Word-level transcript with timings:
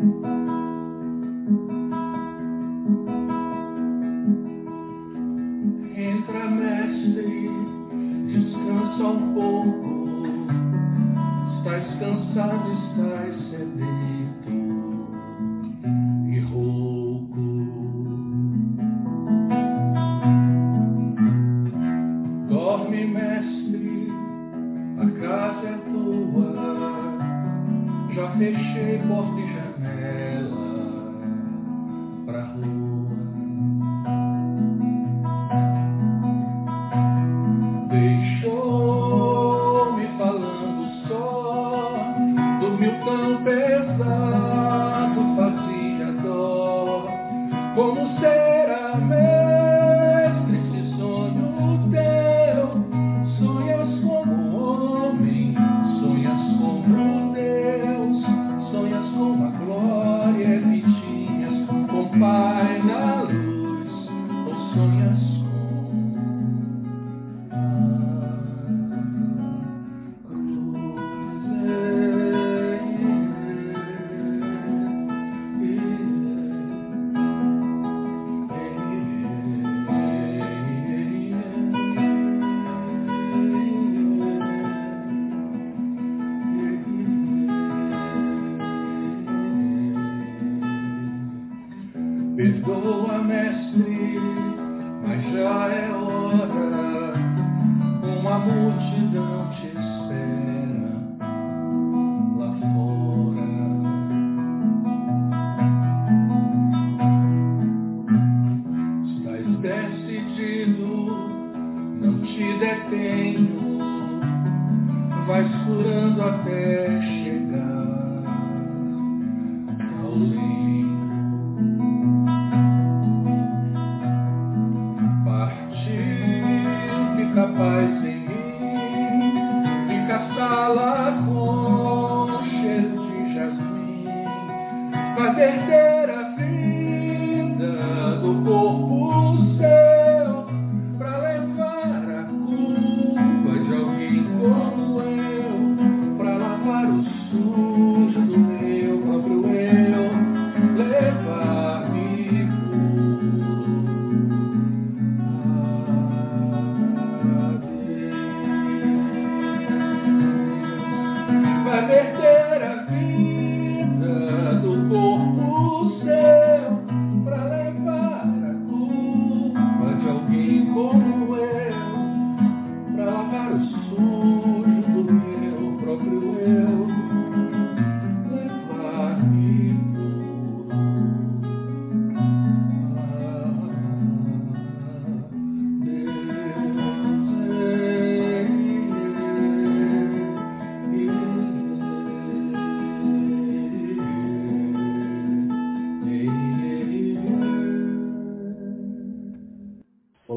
Entra, 0.00 0.37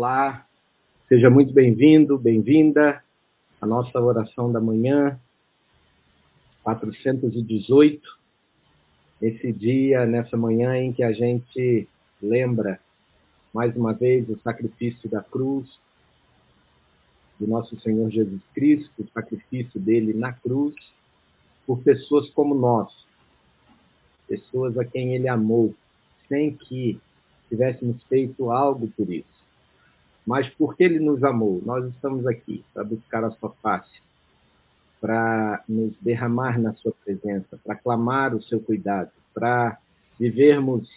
Olá, 0.04 0.48
seja 1.08 1.30
muito 1.30 1.54
bem-vindo, 1.54 2.18
bem-vinda 2.18 3.04
à 3.62 3.68
nossa 3.68 4.02
oração 4.02 4.52
da 4.52 4.60
manhã, 4.60 5.20
418. 6.64 8.18
Esse 9.22 9.54
dia, 9.54 10.04
nessa 10.08 10.36
manhã 10.36 10.76
em 10.76 10.92
que 10.92 11.04
a 11.04 11.12
gente 11.12 11.88
lembra 12.20 12.80
mais 13.54 13.76
uma 13.78 13.94
vez 13.94 14.28
o 14.28 14.40
sacrifício 14.40 15.08
da 15.08 15.22
cruz 15.22 15.70
do 17.40 17.46
nosso 17.46 17.80
Senhor 17.80 18.10
Jesus 18.10 18.42
Cristo, 18.56 19.04
o 19.04 19.08
sacrifício 19.14 19.80
dele 19.80 20.16
na 20.16 20.34
cruz 20.34 20.74
por 21.68 21.78
pessoas 21.84 22.28
como 22.32 22.56
nós, 22.56 22.92
pessoas 24.28 24.76
a 24.80 24.84
quem 24.84 25.14
ele 25.14 25.28
amou, 25.28 25.76
sem 26.28 26.56
que 26.56 27.00
tivéssemos 27.50 28.02
feito 28.06 28.50
algo 28.50 28.88
por 28.98 29.08
isso 29.08 29.31
mas 30.26 30.48
porque 30.50 30.84
ele 30.84 31.00
nos 31.00 31.24
amou, 31.24 31.62
nós 31.66 31.86
estamos 31.86 32.26
aqui 32.28 32.64
para 32.74 32.84
buscar 32.84 33.24
a 33.24 33.32
sua 33.32 33.52
face, 33.62 34.02
para 35.00 35.64
nos 35.68 35.94
derramar 36.02 36.60
na 36.60 36.74
sua 36.76 36.94
presença, 37.04 37.60
para 37.64 37.76
clamar 37.76 38.36
o 38.36 38.44
seu 38.44 38.60
cuidado, 38.60 39.12
para 39.34 39.78
vivermos 40.20 40.88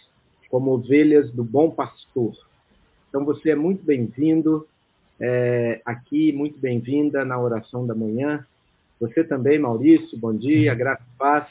como 0.49 0.71
ovelhas 0.71 1.31
do 1.31 1.43
bom 1.43 1.71
pastor. 1.71 2.33
Então 3.09 3.25
você 3.25 3.51
é 3.51 3.55
muito 3.55 3.83
bem-vindo 3.83 4.67
é, 5.19 5.81
aqui, 5.85 6.31
muito 6.31 6.59
bem-vinda 6.59 7.25
na 7.25 7.39
oração 7.39 7.87
da 7.87 7.95
manhã. 7.95 8.45
Você 8.99 9.23
também, 9.23 9.57
Maurício, 9.57 10.17
bom 10.17 10.33
dia, 10.33 10.73
graça 10.75 11.03
e 11.03 11.17
paz. 11.17 11.47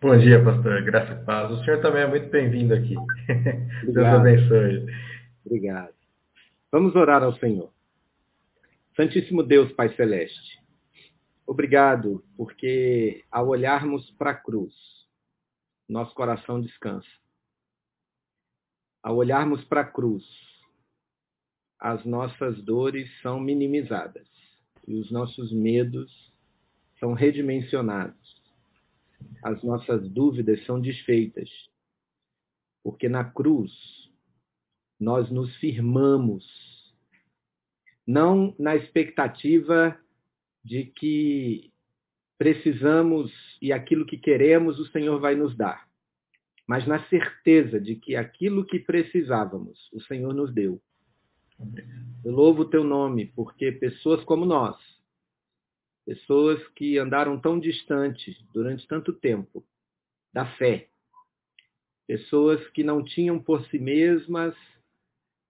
Bom 0.00 0.16
dia, 0.18 0.42
pastor, 0.42 0.82
graça 0.82 1.12
e 1.12 1.24
paz. 1.24 1.50
O 1.50 1.64
senhor 1.64 1.80
também 1.80 2.02
é 2.02 2.06
muito 2.06 2.28
bem-vindo 2.28 2.74
aqui. 2.74 2.94
Deus 3.26 3.88
Obrigado. 3.88 4.20
abençoe. 4.20 4.86
Obrigado. 5.44 6.03
Vamos 6.74 6.96
orar 6.96 7.22
ao 7.22 7.32
Senhor. 7.38 7.72
Santíssimo 8.96 9.44
Deus, 9.44 9.70
Pai 9.74 9.94
Celeste, 9.94 10.60
obrigado 11.46 12.24
porque 12.36 13.24
ao 13.30 13.46
olharmos 13.46 14.10
para 14.18 14.32
a 14.32 14.34
cruz, 14.34 14.74
nosso 15.88 16.12
coração 16.16 16.60
descansa. 16.60 17.08
Ao 19.04 19.14
olharmos 19.14 19.64
para 19.66 19.82
a 19.82 19.86
cruz, 19.88 20.24
as 21.78 22.04
nossas 22.04 22.60
dores 22.64 23.08
são 23.22 23.38
minimizadas 23.38 24.26
e 24.84 24.96
os 24.96 25.12
nossos 25.12 25.52
medos 25.52 26.10
são 26.98 27.12
redimensionados. 27.12 28.42
As 29.44 29.62
nossas 29.62 30.10
dúvidas 30.10 30.66
são 30.66 30.80
desfeitas. 30.80 31.48
Porque 32.82 33.08
na 33.08 33.22
cruz 33.22 33.70
nós 34.98 35.30
nos 35.30 35.54
firmamos, 35.56 36.44
não 38.06 38.54
na 38.58 38.76
expectativa 38.76 39.98
de 40.62 40.84
que 40.84 41.72
precisamos 42.38 43.32
e 43.60 43.72
aquilo 43.72 44.06
que 44.06 44.18
queremos 44.18 44.78
o 44.78 44.86
Senhor 44.86 45.20
vai 45.20 45.34
nos 45.34 45.56
dar, 45.56 45.88
mas 46.66 46.86
na 46.86 47.02
certeza 47.08 47.80
de 47.80 47.96
que 47.96 48.16
aquilo 48.16 48.64
que 48.64 48.78
precisávamos, 48.78 49.90
o 49.92 50.00
Senhor 50.02 50.34
nos 50.34 50.52
deu. 50.52 50.80
Eu 52.24 52.32
louvo 52.32 52.62
o 52.62 52.68
teu 52.68 52.82
nome, 52.82 53.26
porque 53.26 53.70
pessoas 53.70 54.24
como 54.24 54.44
nós, 54.44 54.76
pessoas 56.04 56.66
que 56.68 56.98
andaram 56.98 57.38
tão 57.40 57.58
distantes 57.58 58.36
durante 58.52 58.86
tanto 58.88 59.12
tempo 59.12 59.64
da 60.32 60.44
fé, 60.56 60.88
pessoas 62.06 62.66
que 62.70 62.82
não 62.82 63.04
tinham 63.04 63.38
por 63.38 63.64
si 63.66 63.78
mesmas 63.78 64.54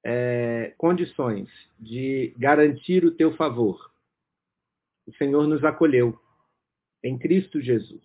é, 0.04 0.74
condições 0.76 1.48
de 1.80 2.34
garantir 2.36 3.04
o 3.04 3.10
teu 3.10 3.34
favor. 3.36 3.90
O 5.06 5.12
Senhor 5.14 5.46
nos 5.48 5.64
acolheu 5.64 6.18
em 7.02 7.18
Cristo 7.18 7.60
Jesus 7.60 8.02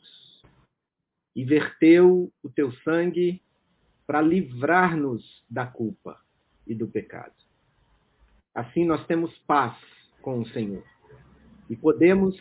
e 1.36 1.44
verteu 1.44 2.32
o 2.42 2.50
teu 2.50 2.72
sangue 2.84 3.42
para 4.08 4.22
livrar-nos 4.22 5.44
da 5.50 5.66
culpa 5.66 6.20
e 6.66 6.74
do 6.74 6.88
pecado. 6.88 7.34
Assim 8.56 8.86
nós 8.86 9.06
temos 9.06 9.38
paz 9.40 9.78
com 10.22 10.40
o 10.40 10.48
Senhor 10.48 10.84
e 11.70 11.76
podemos 11.76 12.36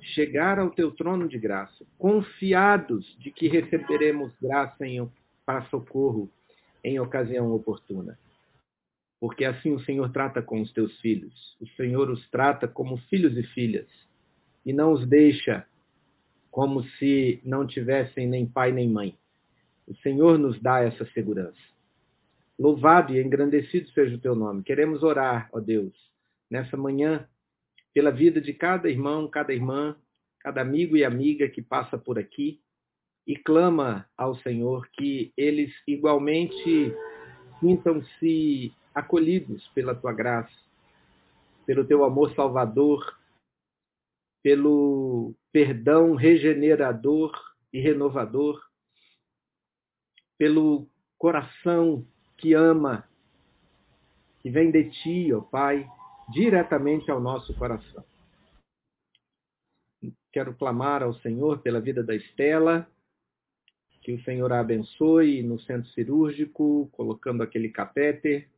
chegar 0.00 0.58
ao 0.58 0.70
teu 0.70 0.92
trono 0.92 1.28
de 1.28 1.38
graça, 1.38 1.84
confiados 1.98 3.16
de 3.18 3.30
que 3.30 3.48
receberemos 3.48 4.32
graça 4.40 4.86
em, 4.86 5.10
para 5.44 5.64
socorro 5.66 6.30
em 6.84 7.00
ocasião 7.00 7.52
oportuna. 7.52 8.18
Porque 9.20 9.44
assim 9.44 9.72
o 9.72 9.80
Senhor 9.80 10.10
trata 10.12 10.40
com 10.40 10.60
os 10.60 10.72
teus 10.72 10.98
filhos. 11.00 11.56
O 11.60 11.66
Senhor 11.70 12.10
os 12.10 12.28
trata 12.30 12.68
como 12.68 12.98
filhos 13.08 13.36
e 13.36 13.42
filhas 13.42 13.88
e 14.64 14.72
não 14.72 14.92
os 14.92 15.06
deixa 15.06 15.66
como 16.50 16.82
se 16.82 17.40
não 17.44 17.66
tivessem 17.66 18.26
nem 18.26 18.46
pai 18.46 18.72
nem 18.72 18.88
mãe. 18.88 19.18
O 19.86 19.94
Senhor 19.96 20.38
nos 20.38 20.60
dá 20.60 20.80
essa 20.80 21.06
segurança. 21.06 21.58
Louvado 22.58 23.14
e 23.14 23.22
engrandecido 23.22 23.88
seja 23.90 24.16
o 24.16 24.20
teu 24.20 24.34
nome. 24.34 24.62
Queremos 24.62 25.02
orar, 25.02 25.48
ó 25.52 25.60
Deus, 25.60 25.94
nessa 26.50 26.76
manhã, 26.76 27.26
pela 27.94 28.10
vida 28.10 28.40
de 28.40 28.52
cada 28.52 28.90
irmão, 28.90 29.28
cada 29.28 29.52
irmã, 29.52 29.96
cada 30.40 30.60
amigo 30.60 30.96
e 30.96 31.04
amiga 31.04 31.48
que 31.48 31.62
passa 31.62 31.96
por 31.96 32.18
aqui 32.18 32.60
e 33.26 33.36
clama 33.36 34.06
ao 34.16 34.34
Senhor 34.36 34.88
que 34.92 35.32
eles 35.36 35.72
igualmente 35.86 36.92
sintam-se 37.60 38.72
acolhidos 38.94 39.66
pela 39.68 39.94
tua 39.94 40.12
graça, 40.12 40.54
pelo 41.66 41.84
teu 41.84 42.04
amor 42.04 42.34
salvador, 42.34 43.16
pelo 44.42 45.34
perdão 45.52 46.14
regenerador 46.14 47.32
e 47.72 47.80
renovador, 47.80 48.62
pelo 50.38 50.86
coração 51.18 52.06
que 52.36 52.54
ama, 52.54 53.08
que 54.40 54.48
vem 54.48 54.70
de 54.70 54.90
ti, 54.90 55.32
ó 55.32 55.40
Pai, 55.40 55.86
diretamente 56.30 57.10
ao 57.10 57.20
nosso 57.20 57.52
coração. 57.54 58.04
Quero 60.32 60.54
clamar 60.54 61.02
ao 61.02 61.14
Senhor 61.14 61.58
pela 61.58 61.80
vida 61.80 62.02
da 62.02 62.14
Estela, 62.14 62.88
que 64.02 64.12
o 64.12 64.22
Senhor 64.22 64.52
a 64.52 64.60
abençoe 64.60 65.42
no 65.42 65.58
centro 65.60 65.90
cirúrgico, 65.90 66.88
colocando 66.92 67.42
aquele 67.42 67.68
catéter. 67.68 68.48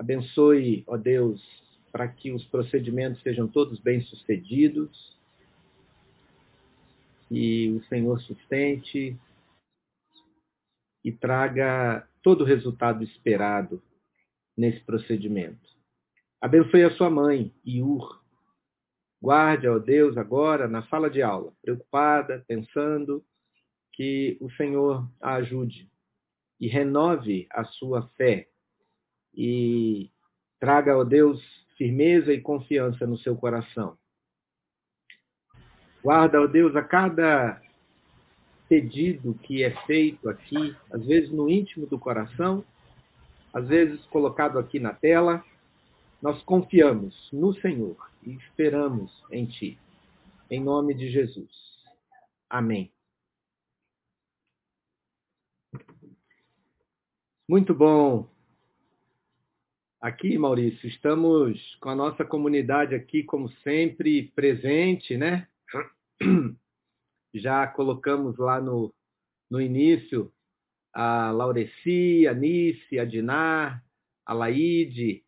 Abençoe, 0.00 0.82
ó 0.86 0.96
Deus, 0.96 1.42
para 1.92 2.08
que 2.08 2.32
os 2.32 2.42
procedimentos 2.46 3.20
sejam 3.20 3.46
todos 3.46 3.78
bem 3.78 4.00
sucedidos 4.00 5.14
e 7.30 7.68
o 7.72 7.84
Senhor 7.84 8.18
sustente 8.22 9.14
e 11.04 11.12
traga 11.12 12.08
todo 12.22 12.40
o 12.40 12.46
resultado 12.46 13.04
esperado 13.04 13.82
nesse 14.56 14.80
procedimento. 14.80 15.68
Abençoe 16.40 16.82
a 16.82 16.92
sua 16.92 17.10
mãe, 17.10 17.52
Iur. 17.62 18.24
Guarde, 19.20 19.68
ó 19.68 19.78
Deus, 19.78 20.16
agora 20.16 20.66
na 20.66 20.82
sala 20.84 21.10
de 21.10 21.20
aula, 21.20 21.52
preocupada, 21.60 22.42
pensando 22.48 23.22
que 23.92 24.38
o 24.40 24.50
Senhor 24.52 25.06
a 25.20 25.34
ajude 25.34 25.90
e 26.58 26.68
renove 26.68 27.46
a 27.50 27.64
sua 27.66 28.08
fé 28.16 28.49
e 29.34 30.10
traga, 30.58 30.96
ó 30.96 31.04
Deus, 31.04 31.42
firmeza 31.76 32.32
e 32.32 32.40
confiança 32.40 33.06
no 33.06 33.18
seu 33.18 33.36
coração. 33.36 33.96
Guarda, 36.02 36.40
ó 36.40 36.46
Deus, 36.46 36.74
a 36.76 36.82
cada 36.82 37.60
pedido 38.68 39.34
que 39.34 39.62
é 39.64 39.70
feito 39.84 40.28
aqui, 40.28 40.76
às 40.92 41.04
vezes 41.04 41.30
no 41.30 41.48
íntimo 41.50 41.86
do 41.86 41.98
coração, 41.98 42.64
às 43.52 43.66
vezes 43.66 44.04
colocado 44.06 44.58
aqui 44.58 44.78
na 44.78 44.94
tela, 44.94 45.44
nós 46.22 46.42
confiamos 46.42 47.28
no 47.32 47.52
Senhor 47.54 47.96
e 48.22 48.34
esperamos 48.34 49.10
em 49.30 49.46
Ti. 49.46 49.78
Em 50.50 50.62
nome 50.62 50.94
de 50.94 51.10
Jesus. 51.10 51.50
Amém. 52.48 52.92
Muito 57.48 57.74
bom. 57.74 58.28
Aqui, 60.00 60.38
Maurício, 60.38 60.88
estamos 60.88 61.76
com 61.78 61.90
a 61.90 61.94
nossa 61.94 62.24
comunidade 62.24 62.94
aqui, 62.94 63.22
como 63.22 63.50
sempre, 63.62 64.32
presente, 64.34 65.14
né? 65.14 65.46
Já 67.34 67.66
colocamos 67.66 68.38
lá 68.38 68.62
no, 68.62 68.94
no 69.50 69.60
início 69.60 70.32
a 70.94 71.30
Laureci, 71.30 72.26
a 72.26 72.32
Nice, 72.32 72.98
a 72.98 73.04
Dinar, 73.04 73.84
a 74.24 74.32
Laide, 74.32 75.22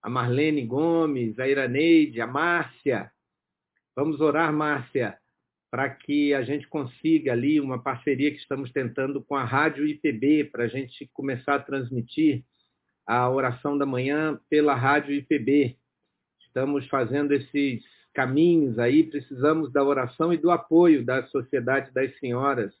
a 0.00 0.08
Marlene 0.08 0.64
Gomes, 0.64 1.36
a 1.40 1.48
Iraneide, 1.48 2.20
a 2.20 2.26
Márcia. 2.28 3.10
Vamos 3.96 4.20
orar, 4.20 4.52
Márcia, 4.52 5.18
para 5.72 5.90
que 5.90 6.32
a 6.32 6.44
gente 6.44 6.68
consiga 6.68 7.32
ali 7.32 7.60
uma 7.60 7.82
parceria 7.82 8.30
que 8.30 8.38
estamos 8.38 8.70
tentando 8.70 9.24
com 9.24 9.34
a 9.34 9.42
Rádio 9.42 9.84
IPB, 9.84 10.44
para 10.52 10.66
a 10.66 10.68
gente 10.68 11.10
começar 11.12 11.56
a 11.56 11.60
transmitir 11.60 12.44
a 13.06 13.28
oração 13.28 13.76
da 13.76 13.86
manhã 13.86 14.38
pela 14.48 14.74
Rádio 14.74 15.14
IPB. 15.14 15.76
Estamos 16.46 16.86
fazendo 16.88 17.32
esses 17.32 17.82
caminhos 18.14 18.78
aí, 18.78 19.02
precisamos 19.02 19.72
da 19.72 19.82
oração 19.82 20.32
e 20.32 20.36
do 20.36 20.50
apoio 20.50 21.04
da 21.04 21.26
Sociedade 21.26 21.92
das 21.92 22.16
Senhoras. 22.18 22.72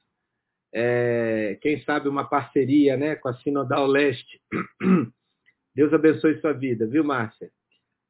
É, 0.72 1.58
quem 1.60 1.82
sabe 1.82 2.08
uma 2.08 2.28
parceria 2.28 2.96
né, 2.96 3.16
com 3.16 3.28
a 3.28 3.36
Sinodal 3.38 3.86
Leste. 3.86 4.40
Deus 5.74 5.92
abençoe 5.92 6.40
sua 6.40 6.52
vida, 6.52 6.86
viu, 6.86 7.04
Márcia? 7.04 7.50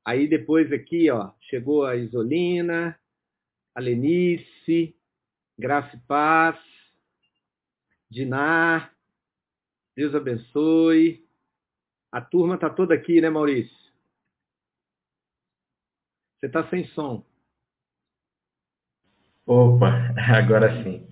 Aí 0.04 0.28
depois 0.28 0.70
aqui, 0.70 1.10
ó, 1.10 1.32
chegou 1.40 1.84
a 1.84 1.96
Isolina, 1.96 2.98
a 3.74 3.80
Lenice, 3.80 4.94
Graça 5.58 5.96
e 5.96 6.00
Paz, 6.00 6.58
Dinar, 8.10 8.94
Deus 9.96 10.14
abençoe. 10.14 11.23
A 12.14 12.20
turma 12.20 12.54
está 12.54 12.70
toda 12.70 12.94
aqui, 12.94 13.20
né, 13.20 13.28
Maurício? 13.28 13.76
Você 16.38 16.46
está 16.46 16.62
sem 16.68 16.84
som. 16.84 17.24
Opa, 19.44 20.14
agora 20.32 20.80
sim. 20.84 21.04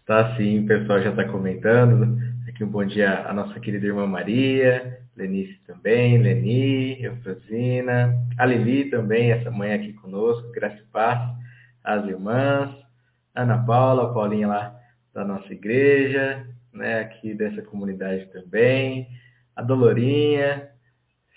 Está 0.00 0.36
sim, 0.36 0.62
o 0.62 0.66
pessoal 0.66 1.00
já 1.00 1.08
está 1.08 1.26
comentando. 1.26 2.18
Aqui 2.46 2.62
um 2.62 2.68
bom 2.68 2.84
dia 2.84 3.26
à 3.26 3.32
nossa 3.32 3.58
querida 3.60 3.86
irmã 3.86 4.06
Maria, 4.06 5.02
Lenice 5.16 5.58
também, 5.66 6.18
Leni, 6.18 7.02
Eufrosina, 7.02 8.14
a 8.36 8.44
Lili 8.44 8.90
também, 8.90 9.32
essa 9.32 9.50
manhã 9.50 9.76
aqui 9.76 9.94
conosco, 9.94 10.52
graça 10.52 10.76
e 10.76 10.86
paz, 10.92 11.34
as 11.82 12.06
irmãs, 12.06 12.76
Ana 13.34 13.56
Paula, 13.64 14.12
Paulinha 14.12 14.48
lá 14.48 14.78
da 15.14 15.24
nossa 15.24 15.50
igreja, 15.50 16.46
né, 16.74 17.00
aqui 17.00 17.32
dessa 17.32 17.62
comunidade 17.62 18.26
também, 18.26 19.08
a 19.54 19.62
Dolorinha 19.62 20.70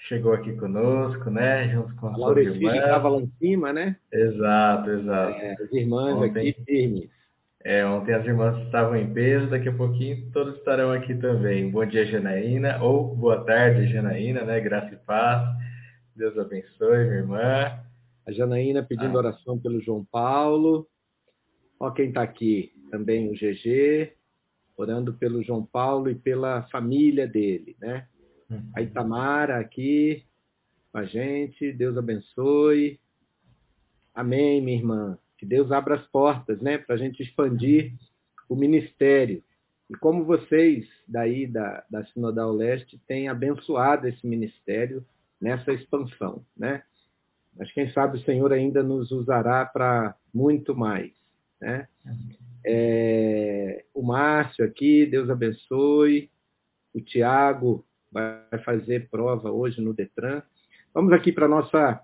chegou 0.08 0.34
aqui 0.34 0.54
conosco, 0.54 1.30
né? 1.30 1.70
Junto 1.70 1.96
com 1.96 2.08
a, 2.08 2.14
a 2.14 2.18
Laurecília 2.18 2.76
estava 2.76 3.10
lá 3.10 3.20
em 3.20 3.32
cima, 3.40 3.74
né? 3.74 3.98
Exato, 4.12 4.90
exato. 4.90 5.38
É, 5.40 5.54
as 5.54 5.74
irmãs 5.74 6.16
ontem, 6.16 6.50
aqui 6.50 6.64
firmes. 6.64 7.10
É, 7.64 7.86
ontem 7.86 8.14
as 8.14 8.26
irmãs 8.26 8.64
estavam 8.66 8.96
em 8.96 9.12
peso, 9.12 9.50
daqui 9.50 9.70
a 9.70 9.74
pouquinho 9.74 10.30
todos 10.32 10.56
estarão 10.58 10.92
aqui 10.92 11.16
também. 11.16 11.70
Bom 11.70 11.86
dia, 11.86 12.06
Janaína, 12.06 12.82
ou 12.82 13.16
boa 13.16 13.44
tarde, 13.44 13.92
Janaína, 13.92 14.44
né? 14.44 14.60
Graça 14.60 14.94
e 14.94 14.98
paz. 14.98 15.48
Deus 16.16 16.38
abençoe, 16.38 17.06
minha 17.06 17.18
irmã. 17.18 17.80
A 18.26 18.32
Janaína 18.32 18.84
pedindo 18.84 19.16
ah. 19.18 19.20
oração 19.20 19.60
pelo 19.60 19.82
João 19.82 20.06
Paulo. 20.06 20.88
Ó 21.80 21.92
quem 21.92 22.10
está 22.10 22.22
aqui, 22.22 22.72
também 22.90 23.30
o 23.30 23.34
GG 23.34 24.15
orando 24.78 25.14
pelo 25.14 25.44
João 25.44 25.66
Paulo 25.66 26.10
e 26.10 26.16
pela 26.16 26.64
família 26.64 27.28
dele, 27.28 27.76
né? 27.80 28.08
Uhum. 28.50 28.72
A 28.76 28.82
Itamara 28.82 29.60
aqui 29.60 30.24
com 30.92 31.00
a 31.00 31.06
gente, 31.06 31.74
Deus 31.74 31.98
abençoe. 31.98 33.00
Amém, 34.14 34.62
minha 34.62 34.78
irmã. 34.78 35.18
Que 35.38 35.46
Deus 35.46 35.72
abra 35.72 35.96
as 35.96 36.08
portas, 36.08 36.62
né, 36.62 36.78
para 36.78 36.96
a 36.96 36.98
gente 36.98 37.22
expandir 37.22 37.94
o 38.48 38.56
ministério 38.56 39.44
E 39.90 39.96
como 39.96 40.24
vocês 40.24 40.88
daí 41.08 41.46
da, 41.46 41.84
da 41.90 42.06
Sinodal 42.06 42.52
Leste 42.52 43.00
têm 43.08 43.28
abençoado 43.28 44.08
esse 44.08 44.26
ministério 44.26 45.06
nessa 45.40 45.72
expansão, 45.74 46.44
né? 46.58 46.84
Mas 47.56 47.72
quem 47.72 47.92
sabe 47.92 48.18
o 48.18 48.24
Senhor 48.24 48.52
ainda 48.52 48.82
nos 48.82 49.12
usará 49.12 49.66
para 49.66 50.16
muito 50.34 50.76
mais, 50.76 51.12
né? 51.62 51.88
É, 52.68 53.86
o 53.94 54.02
Márcio 54.02 54.66
aqui, 54.66 55.06
Deus 55.06 55.30
abençoe. 55.30 56.32
O 56.94 57.00
Tiago 57.00 57.86
vai 58.12 58.58
fazer 58.64 59.08
prova 59.10 59.52
hoje 59.52 59.80
no 59.82 59.94
Detran. 59.94 60.42
Vamos 60.94 61.14
aqui 61.14 61.32
para 61.32 61.46
a 61.46 61.50
nossa 61.50 62.02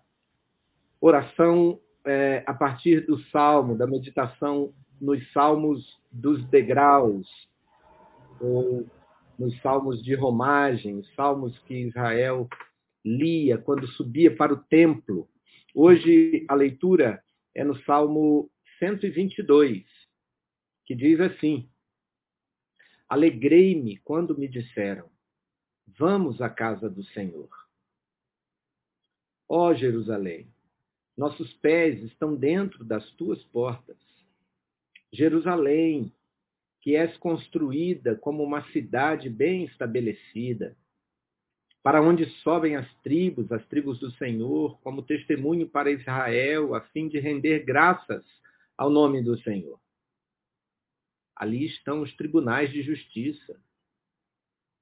oração 0.99 1.79
é, 2.05 2.43
a 2.45 2.53
partir 2.53 3.05
do 3.07 3.17
Salmo, 3.29 3.75
da 3.75 3.87
meditação 3.87 4.73
nos 4.99 5.31
Salmos 5.31 5.99
dos 6.11 6.45
degraus, 6.49 7.27
ou 8.39 8.85
nos 9.39 9.59
Salmos 9.61 10.03
de 10.03 10.13
romagem, 10.13 10.99
os 10.99 11.11
Salmos 11.15 11.57
que 11.59 11.73
Israel 11.73 12.47
lia 13.03 13.57
quando 13.57 13.87
subia 13.87 14.35
para 14.35 14.53
o 14.53 14.57
templo. 14.57 15.27
Hoje 15.73 16.45
a 16.47 16.53
leitura 16.53 17.23
é 17.55 17.63
no 17.63 17.75
Salmo 17.83 18.49
122, 18.77 19.83
que 20.91 20.95
diz 20.95 21.21
assim: 21.21 21.69
Alegrei-me 23.07 23.95
quando 23.99 24.37
me 24.37 24.45
disseram: 24.45 25.09
Vamos 25.97 26.41
à 26.41 26.49
casa 26.49 26.89
do 26.89 27.01
Senhor. 27.01 27.49
Ó 29.47 29.73
Jerusalém, 29.73 30.53
nossos 31.15 31.53
pés 31.53 32.03
estão 32.03 32.35
dentro 32.35 32.83
das 32.83 33.09
tuas 33.11 33.41
portas. 33.45 33.97
Jerusalém, 35.13 36.11
que 36.81 36.97
és 36.97 37.15
construída 37.17 38.17
como 38.17 38.43
uma 38.43 38.69
cidade 38.71 39.29
bem 39.29 39.63
estabelecida, 39.63 40.75
para 41.81 42.01
onde 42.01 42.25
sobem 42.41 42.75
as 42.75 42.93
tribos, 42.95 43.49
as 43.49 43.65
tribos 43.67 43.97
do 43.97 44.11
Senhor, 44.11 44.77
como 44.81 45.03
testemunho 45.03 45.69
para 45.69 45.89
Israel, 45.89 46.75
a 46.75 46.81
fim 46.81 47.07
de 47.07 47.17
render 47.17 47.63
graças 47.63 48.25
ao 48.77 48.89
nome 48.89 49.21
do 49.21 49.37
Senhor. 49.41 49.79
Ali 51.41 51.65
estão 51.65 52.03
os 52.03 52.15
tribunais 52.15 52.69
de 52.71 52.83
justiça, 52.83 53.59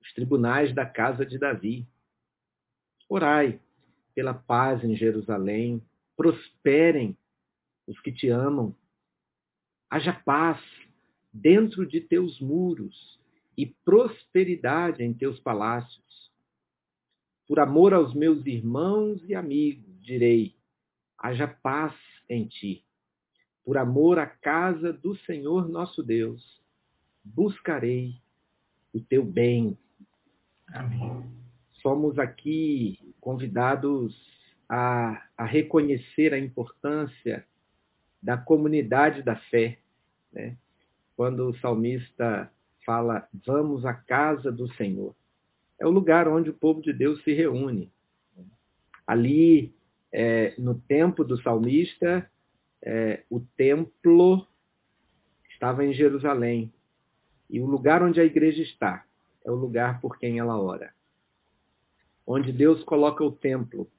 os 0.02 0.12
tribunais 0.12 0.76
da 0.76 0.86
casa 0.86 1.26
de 1.26 1.38
Davi. 1.38 1.88
Orai 3.08 3.62
pela 4.14 4.34
paz 4.34 4.84
em 4.84 4.94
Jerusalém, 4.94 5.82
prosperem 6.18 7.18
os 7.88 7.98
que 8.02 8.12
te 8.12 8.28
amam. 8.28 8.76
Haja 9.90 10.12
paz 10.12 10.62
dentro 11.32 11.88
de 11.88 12.02
teus 12.02 12.42
muros 12.42 13.18
e 13.56 13.66
prosperidade 13.66 15.02
em 15.02 15.14
teus 15.14 15.40
palácios. 15.40 16.30
Por 17.48 17.62
amor 17.62 17.94
aos 17.94 18.14
meus 18.14 18.46
irmãos 18.46 19.24
e 19.30 19.34
amigos, 19.34 20.04
direi: 20.04 20.58
haja 21.18 21.48
paz 21.48 21.96
em 22.28 22.46
ti. 22.46 22.86
Por 23.70 23.78
amor 23.78 24.18
à 24.18 24.26
casa 24.26 24.92
do 24.92 25.16
Senhor 25.16 25.70
nosso 25.70 26.02
Deus, 26.02 26.60
buscarei 27.24 28.16
o 28.92 29.00
teu 29.00 29.24
bem. 29.24 29.78
Amém. 30.74 31.24
Somos 31.74 32.18
aqui 32.18 32.98
convidados 33.22 34.20
a, 34.68 35.24
a 35.38 35.46
reconhecer 35.46 36.34
a 36.34 36.40
importância 36.40 37.46
da 38.20 38.36
comunidade 38.36 39.22
da 39.22 39.36
fé. 39.36 39.78
Né? 40.34 40.58
Quando 41.16 41.48
o 41.48 41.56
salmista 41.60 42.52
fala, 42.84 43.30
vamos 43.46 43.86
à 43.86 43.94
casa 43.94 44.52
do 44.52 44.68
Senhor. 44.74 45.16
É 45.78 45.86
o 45.86 45.92
lugar 45.92 46.28
onde 46.28 46.50
o 46.50 46.56
povo 46.56 46.82
de 46.82 46.92
Deus 46.92 47.24
se 47.24 47.34
reúne. 47.34 47.94
Ali, 49.06 49.76
é, 50.12 50.56
no 50.58 50.74
tempo 50.74 51.24
do 51.24 51.40
salmista, 51.40 52.28
é, 52.82 53.24
o 53.30 53.40
templo 53.40 54.48
estava 55.50 55.86
em 55.86 55.94
Jerusalém. 55.94 56.72
E 57.50 57.60
o 57.60 57.66
lugar 57.66 58.04
onde 58.04 58.22
a 58.22 58.26
igreja 58.26 58.62
está 58.62 59.06
é 59.46 59.52
o 59.52 59.56
lugar 59.56 60.00
por 60.02 60.18
quem 60.18 60.40
ela 60.40 60.60
ora. 60.60 60.94
Onde 62.26 62.52
Deus 62.52 62.84
coloca 62.84 63.24
o 63.24 63.32
templo 63.32 63.90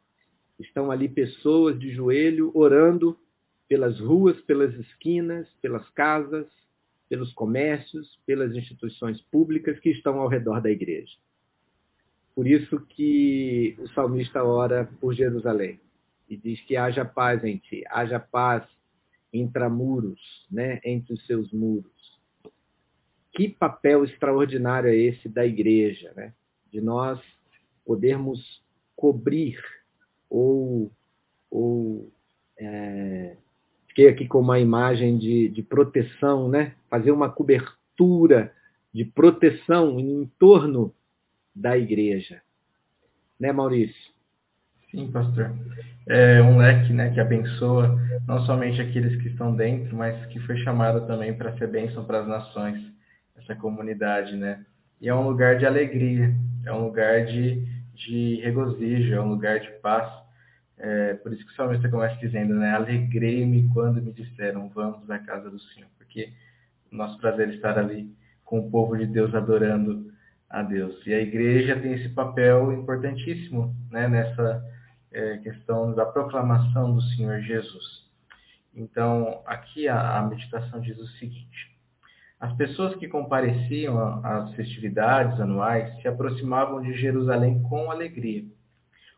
Estão 0.61 0.91
ali 0.91 1.09
pessoas 1.09 1.81
de 1.81 1.91
joelho 1.91 2.51
orando 2.55 3.19
pelas 3.67 3.99
ruas, 3.99 4.39
pelas 4.43 4.75
esquinas, 4.75 5.49
pelas 5.63 5.89
casas, 5.91 6.47
pelos 7.09 7.33
comércios, 7.33 8.21
pelas 8.27 8.55
instituições 8.55 9.21
públicas 9.23 9.81
que 9.81 9.89
estão 9.89 10.21
ao 10.21 10.29
redor 10.29 10.61
da 10.61 10.71
igreja. 10.71 11.17
Por 12.35 12.47
isso 12.47 12.79
que 12.91 13.75
o 13.79 13.89
salmista 13.89 14.45
ora 14.45 14.89
por 15.01 15.15
Jerusalém 15.15 15.81
e 16.31 16.37
diz 16.37 16.61
que 16.63 16.77
haja 16.77 17.05
paz 17.05 17.45
em 17.45 17.59
ti, 17.59 17.83
haja 17.91 18.21
paz 18.21 18.63
intramuros, 19.33 20.47
né, 20.51 20.81
entre 20.85 21.13
os 21.13 21.27
seus 21.27 21.53
muros. 21.53 22.19
Que 23.33 23.49
papel 23.49 24.05
extraordinário 24.05 24.89
é 24.89 24.97
esse 24.97 25.29
da 25.29 25.45
igreja, 25.45 26.13
né? 26.17 26.33
De 26.73 26.81
nós 26.81 27.21
podermos 27.85 28.63
cobrir 28.97 29.59
ou, 30.29 30.91
ou 31.51 32.11
é, 32.57 33.37
fiquei 33.89 34.09
aqui 34.09 34.27
com 34.27 34.39
uma 34.41 34.59
imagem 34.59 35.19
de, 35.19 35.49
de 35.49 35.63
proteção, 35.63 36.49
né? 36.49 36.75
fazer 36.89 37.11
uma 37.13 37.31
cobertura 37.31 38.55
de 38.93 39.05
proteção 39.05 39.99
em 39.99 40.31
torno 40.39 40.93
da 41.55 41.77
igreja. 41.79 42.43
Né, 43.39 43.53
Maurício? 43.53 44.10
Sim, 44.91 45.11
pastor. 45.13 45.53
É 46.09 46.43
um 46.43 46.59
leque 46.59 46.93
né, 46.93 47.11
que 47.11 47.21
abençoa 47.21 47.97
não 48.27 48.45
somente 48.45 48.81
aqueles 48.81 49.21
que 49.23 49.29
estão 49.29 49.55
dentro, 49.55 49.97
mas 49.97 50.27
que 50.27 50.41
foi 50.41 50.57
chamado 50.59 51.07
também 51.07 51.33
para 51.33 51.57
ser 51.57 51.69
bênção 51.69 52.05
para 52.05 52.21
as 52.21 52.27
nações, 52.27 52.83
essa 53.37 53.55
comunidade, 53.55 54.37
né? 54.37 54.65
E 55.01 55.09
é 55.09 55.15
um 55.15 55.27
lugar 55.27 55.59
de 55.59 55.67
alegria, 55.67 56.35
é 56.67 56.73
um 56.73 56.85
lugar 56.85 57.25
de, 57.27 57.65
de 57.95 58.41
regozijo, 58.43 59.15
é 59.15 59.21
um 59.21 59.29
lugar 59.29 59.61
de 59.61 59.71
paz. 59.81 60.11
É, 60.77 61.15
por 61.15 61.33
isso 61.33 61.47
que 61.47 61.53
o 61.53 61.57
salmista 61.57 61.89
começa 61.89 62.17
dizendo, 62.17 62.55
né? 62.55 62.73
Alegrei-me 62.73 63.69
quando 63.73 64.03
me 64.03 64.13
disseram, 64.13 64.69
vamos 64.71 65.09
à 65.09 65.19
casa 65.19 65.49
do 65.49 65.61
Senhor. 65.61 65.89
Porque 65.97 66.33
o 66.91 66.97
nosso 66.97 67.19
prazer 67.19 67.49
é 67.49 67.55
estar 67.55 67.79
ali 67.79 68.13
com 68.45 68.59
o 68.59 68.71
povo 68.71 68.97
de 68.97 69.07
Deus 69.07 69.33
adorando 69.35 70.11
a 70.49 70.63
Deus. 70.63 71.07
E 71.07 71.15
a 71.15 71.21
igreja 71.21 71.79
tem 71.79 71.93
esse 71.93 72.09
papel 72.09 72.73
importantíssimo 72.73 73.75
né? 73.91 74.09
nessa 74.09 74.63
é, 75.13 75.39
questão 75.39 75.95
da 75.95 76.07
proclamação 76.07 76.95
do 76.95 77.03
Senhor 77.03 77.41
Jesus. 77.41 78.09
Então, 78.75 79.43
aqui 79.47 79.89
a, 79.89 80.19
a 80.19 80.23
meditação 80.23 80.81
diz 80.81 80.99
o 80.99 81.07
seguinte. 81.19 81.77
As 82.39 82.53
pessoas 82.55 82.95
que 82.95 83.09
compareciam 83.09 84.25
às 84.25 84.55
festividades 84.55 85.39
anuais 85.41 86.01
se 86.01 86.09
aproximavam 86.09 86.81
de 86.81 86.95
Jerusalém 86.95 87.63
com 87.65 87.91
alegria 87.91 88.45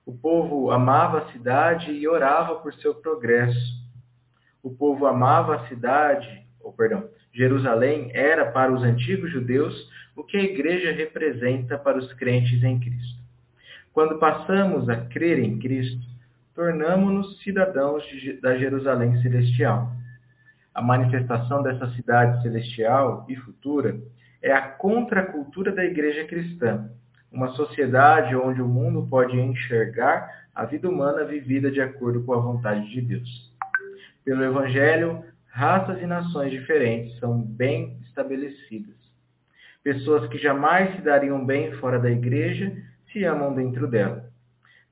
o 0.05 0.13
povo 0.13 0.71
amava 0.73 1.19
a 1.19 1.33
cidade 1.33 1.93
e 1.93 2.09
orava 2.09 2.57
por 2.57 2.75
seu 2.75 2.95
progresso. 2.95 3.81
O 4.63 4.71
povo 4.71 5.07
amava 5.07 5.57
a 5.57 5.69
cidade, 5.69 6.45
ou 6.61 6.73
perdão, 6.73 7.09
Jerusalém 7.33 8.11
era 8.13 8.51
para 8.51 8.73
os 8.73 8.83
antigos 8.83 9.31
judeus 9.31 9.89
o 10.17 10.25
que 10.25 10.37
a 10.37 10.43
igreja 10.43 10.93
representa 10.93 11.79
para 11.79 11.99
os 11.99 12.13
crentes 12.15 12.63
em 12.63 12.81
Cristo. 12.81 13.22
Quando 13.93 14.19
passamos 14.19 14.89
a 14.89 14.97
crer 14.97 15.39
em 15.39 15.59
Cristo, 15.59 16.01
tornamos-nos 16.55 17.43
cidadãos 17.43 18.03
de, 18.07 18.41
da 18.41 18.57
Jerusalém 18.57 19.21
celestial. 19.21 19.93
A 20.75 20.81
manifestação 20.81 21.63
dessa 21.63 21.91
cidade 21.91 22.41
celestial 22.43 23.27
e 23.29 23.37
futura 23.37 24.01
é 24.41 24.51
a 24.51 24.63
contracultura 24.63 25.71
da 25.73 25.85
igreja 25.85 26.25
cristã, 26.25 26.91
uma 27.31 27.49
sociedade 27.49 28.35
onde 28.35 28.63
o 28.63 28.69
mundo 28.69 29.07
pode 29.09 29.39
enxergar 29.39 30.47
a 30.55 30.65
vida 30.65 30.89
humana 30.89 31.25
vivida 31.25 31.71
de 31.71 31.81
acordo 31.81 32.23
com 32.25 32.33
a 32.33 32.41
vontade 32.41 32.89
de 32.91 33.01
Deus. 33.03 33.53
Pelo 34.25 34.43
Evangelho, 34.43 35.23
raças 35.49 36.01
e 36.01 36.07
nações 36.07 36.51
diferentes 36.51 37.19
são 37.19 37.43
bem 37.43 37.99
estabelecidas. 38.07 38.97
Pessoas 39.83 40.29
que 40.29 40.39
jamais 40.39 40.95
se 40.97 41.03
dariam 41.03 41.45
bem 41.45 41.73
fora 41.73 41.99
da 41.99 42.11
igreja 42.11 42.73
se 43.13 43.25
amam 43.25 43.55
dentro 43.55 43.87
dela. 43.87 44.31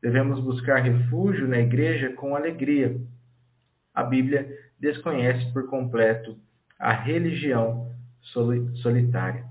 Devemos 0.02 0.40
buscar 0.40 0.76
refúgio 0.82 1.46
na 1.46 1.58
igreja 1.58 2.12
com 2.14 2.34
alegria. 2.34 3.00
A 3.94 4.02
Bíblia 4.02 4.48
desconhece 4.78 5.52
por 5.52 5.68
completo 5.68 6.36
a 6.78 6.92
religião 6.92 7.90
solitária. 8.82 9.44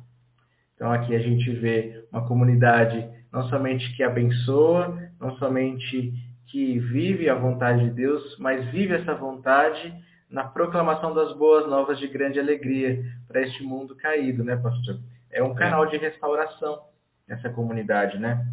Então 0.76 0.92
aqui 0.92 1.16
a 1.16 1.20
gente 1.20 1.52
vê 1.52 2.06
uma 2.12 2.28
comunidade 2.28 3.08
não 3.32 3.48
somente 3.50 3.96
que 3.96 4.04
abençoa, 4.04 4.98
não 5.20 5.36
somente 5.38 6.14
que 6.48 6.80
vive 6.80 7.30
a 7.30 7.36
vontade 7.36 7.84
de 7.84 7.92
Deus, 7.92 8.38
mas 8.40 8.66
vive 8.72 8.96
essa 8.96 9.14
vontade 9.14 9.94
na 10.30 10.44
proclamação 10.44 11.14
das 11.14 11.36
boas 11.38 11.68
novas 11.68 12.00
de 12.00 12.08
grande 12.08 12.40
alegria 12.40 13.04
para 13.28 13.42
este 13.42 13.64
mundo 13.64 13.96
caído, 13.96 14.44
né, 14.44 14.56
pastor? 14.56 15.00
é 15.32 15.44
um 15.44 15.54
canal 15.54 15.86
é. 15.86 15.90
de 15.90 15.98
restauração 15.98 16.82
nessa 17.28 17.50
comunidade, 17.50 18.18
né? 18.18 18.46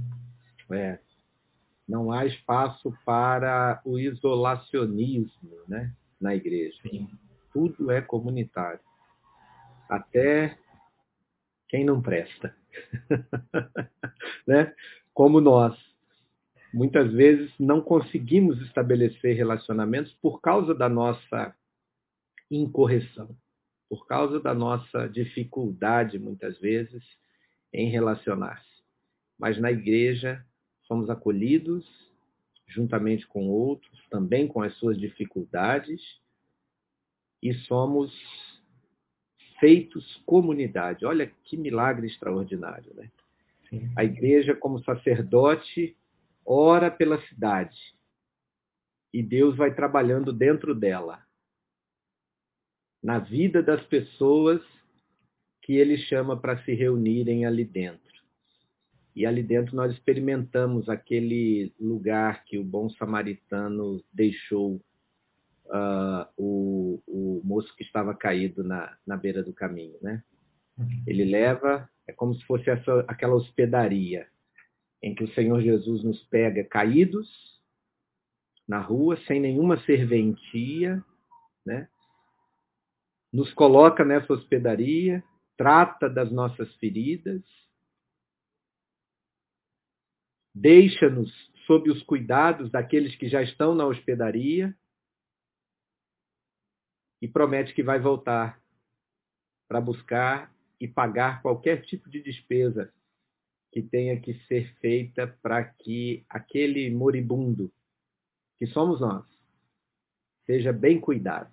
É. 0.70 0.98
Não 1.88 2.10
há 2.10 2.26
espaço 2.26 2.92
para 3.04 3.80
o 3.84 3.98
isolacionismo, 3.98 5.56
né, 5.68 5.94
na 6.20 6.34
igreja. 6.34 6.76
Sim. 6.82 7.08
Tudo 7.52 7.90
é 7.90 8.00
comunitário. 8.02 8.80
Até 9.88 10.58
quem 11.68 11.84
não 11.84 12.02
presta. 12.02 12.54
né? 14.46 14.74
Como 15.14 15.40
nós. 15.40 15.76
Muitas 16.74 17.10
vezes 17.12 17.52
não 17.58 17.80
conseguimos 17.80 18.60
estabelecer 18.62 19.34
relacionamentos 19.36 20.12
por 20.20 20.40
causa 20.40 20.74
da 20.74 20.88
nossa 20.88 21.54
incorreção, 22.50 23.34
por 23.88 24.06
causa 24.06 24.40
da 24.40 24.52
nossa 24.52 25.08
dificuldade, 25.08 26.18
muitas 26.18 26.58
vezes, 26.58 27.02
em 27.72 27.88
relacionar-se. 27.88 28.82
Mas 29.38 29.58
na 29.58 29.70
igreja 29.70 30.44
somos 30.86 31.10
acolhidos 31.10 31.84
juntamente 32.66 33.26
com 33.26 33.48
outros, 33.48 34.06
também 34.10 34.46
com 34.48 34.60
as 34.60 34.74
suas 34.76 34.98
dificuldades, 34.98 36.02
e 37.42 37.54
somos 37.54 38.12
feitos 39.60 40.16
comunidade. 40.26 41.06
Olha 41.06 41.26
que 41.44 41.56
milagre 41.56 42.06
extraordinário, 42.06 42.92
né? 42.94 43.10
Sim. 43.68 43.90
A 43.96 44.04
igreja, 44.04 44.54
como 44.54 44.82
sacerdote, 44.82 45.96
ora 46.44 46.90
pela 46.90 47.20
cidade. 47.26 47.76
E 49.12 49.22
Deus 49.22 49.56
vai 49.56 49.74
trabalhando 49.74 50.32
dentro 50.32 50.74
dela. 50.74 51.24
Na 53.02 53.18
vida 53.18 53.62
das 53.62 53.82
pessoas 53.86 54.60
que 55.62 55.74
ele 55.74 55.96
chama 55.96 56.36
para 56.36 56.62
se 56.64 56.74
reunirem 56.74 57.46
ali 57.46 57.64
dentro. 57.64 58.05
E 59.16 59.24
ali 59.24 59.42
dentro 59.42 59.74
nós 59.74 59.90
experimentamos 59.94 60.90
aquele 60.90 61.72
lugar 61.80 62.44
que 62.44 62.58
o 62.58 62.64
bom 62.64 62.90
samaritano 62.90 64.04
deixou 64.12 64.76
uh, 65.64 66.26
o, 66.36 67.02
o, 67.06 67.40
moço 67.42 67.74
que 67.74 67.82
estava 67.82 68.14
caído 68.14 68.62
na, 68.62 68.94
na 69.06 69.16
beira 69.16 69.42
do 69.42 69.54
caminho, 69.54 69.96
né? 70.02 70.22
Uhum. 70.76 71.02
Ele 71.06 71.24
leva, 71.24 71.88
é 72.06 72.12
como 72.12 72.34
se 72.34 72.44
fosse 72.44 72.68
essa, 72.68 73.06
aquela 73.08 73.34
hospedaria 73.34 74.28
em 75.02 75.14
que 75.14 75.24
o 75.24 75.32
Senhor 75.32 75.62
Jesus 75.62 76.04
nos 76.04 76.22
pega 76.24 76.62
caídos 76.62 77.26
na 78.68 78.80
rua, 78.80 79.16
sem 79.26 79.40
nenhuma 79.40 79.78
serventia, 79.84 81.02
né? 81.64 81.88
Nos 83.32 83.50
coloca 83.54 84.04
nessa 84.04 84.30
hospedaria, 84.34 85.24
trata 85.56 86.06
das 86.06 86.30
nossas 86.30 86.70
feridas, 86.74 87.42
deixa-nos 90.56 91.30
sob 91.66 91.90
os 91.90 92.02
cuidados 92.02 92.70
daqueles 92.70 93.14
que 93.14 93.28
já 93.28 93.42
estão 93.42 93.74
na 93.74 93.84
hospedaria 93.84 94.74
e 97.20 97.28
promete 97.28 97.74
que 97.74 97.82
vai 97.82 98.00
voltar 98.00 98.58
para 99.68 99.80
buscar 99.82 100.50
e 100.80 100.88
pagar 100.88 101.42
qualquer 101.42 101.82
tipo 101.82 102.08
de 102.08 102.22
despesa 102.22 102.90
que 103.70 103.82
tenha 103.82 104.18
que 104.18 104.32
ser 104.46 104.74
feita 104.76 105.26
para 105.42 105.62
que 105.62 106.24
aquele 106.28 106.90
moribundo, 106.90 107.70
que 108.56 108.66
somos 108.66 109.00
nós, 109.00 109.26
seja 110.46 110.72
bem 110.72 110.98
cuidado. 110.98 111.52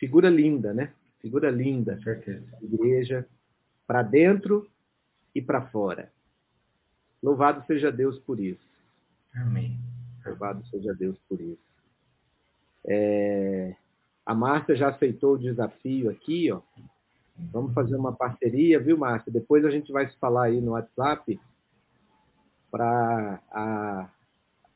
Figura 0.00 0.28
linda, 0.28 0.74
né? 0.74 0.92
Figura 1.20 1.48
linda. 1.48 2.00
Certeza. 2.02 2.58
Igreja 2.60 3.28
para 3.86 4.02
dentro 4.02 4.68
e 5.32 5.40
para 5.40 5.70
fora. 5.70 6.13
Louvado 7.24 7.64
seja 7.66 7.90
Deus 7.90 8.18
por 8.18 8.38
isso. 8.38 8.60
Amém. 9.34 9.78
Louvado 10.26 10.62
seja 10.66 10.92
Deus 10.92 11.18
por 11.26 11.40
isso. 11.40 11.64
É, 12.86 13.74
a 14.26 14.34
Márcia 14.34 14.76
já 14.76 14.90
aceitou 14.90 15.32
o 15.32 15.38
desafio 15.38 16.10
aqui, 16.10 16.52
ó. 16.52 16.60
Vamos 17.34 17.72
fazer 17.72 17.96
uma 17.96 18.12
parceria, 18.12 18.78
viu, 18.78 18.98
Márcia? 18.98 19.32
Depois 19.32 19.64
a 19.64 19.70
gente 19.70 19.90
vai 19.90 20.06
se 20.06 20.14
falar 20.18 20.44
aí 20.44 20.60
no 20.60 20.72
WhatsApp 20.72 21.40
para 22.70 24.10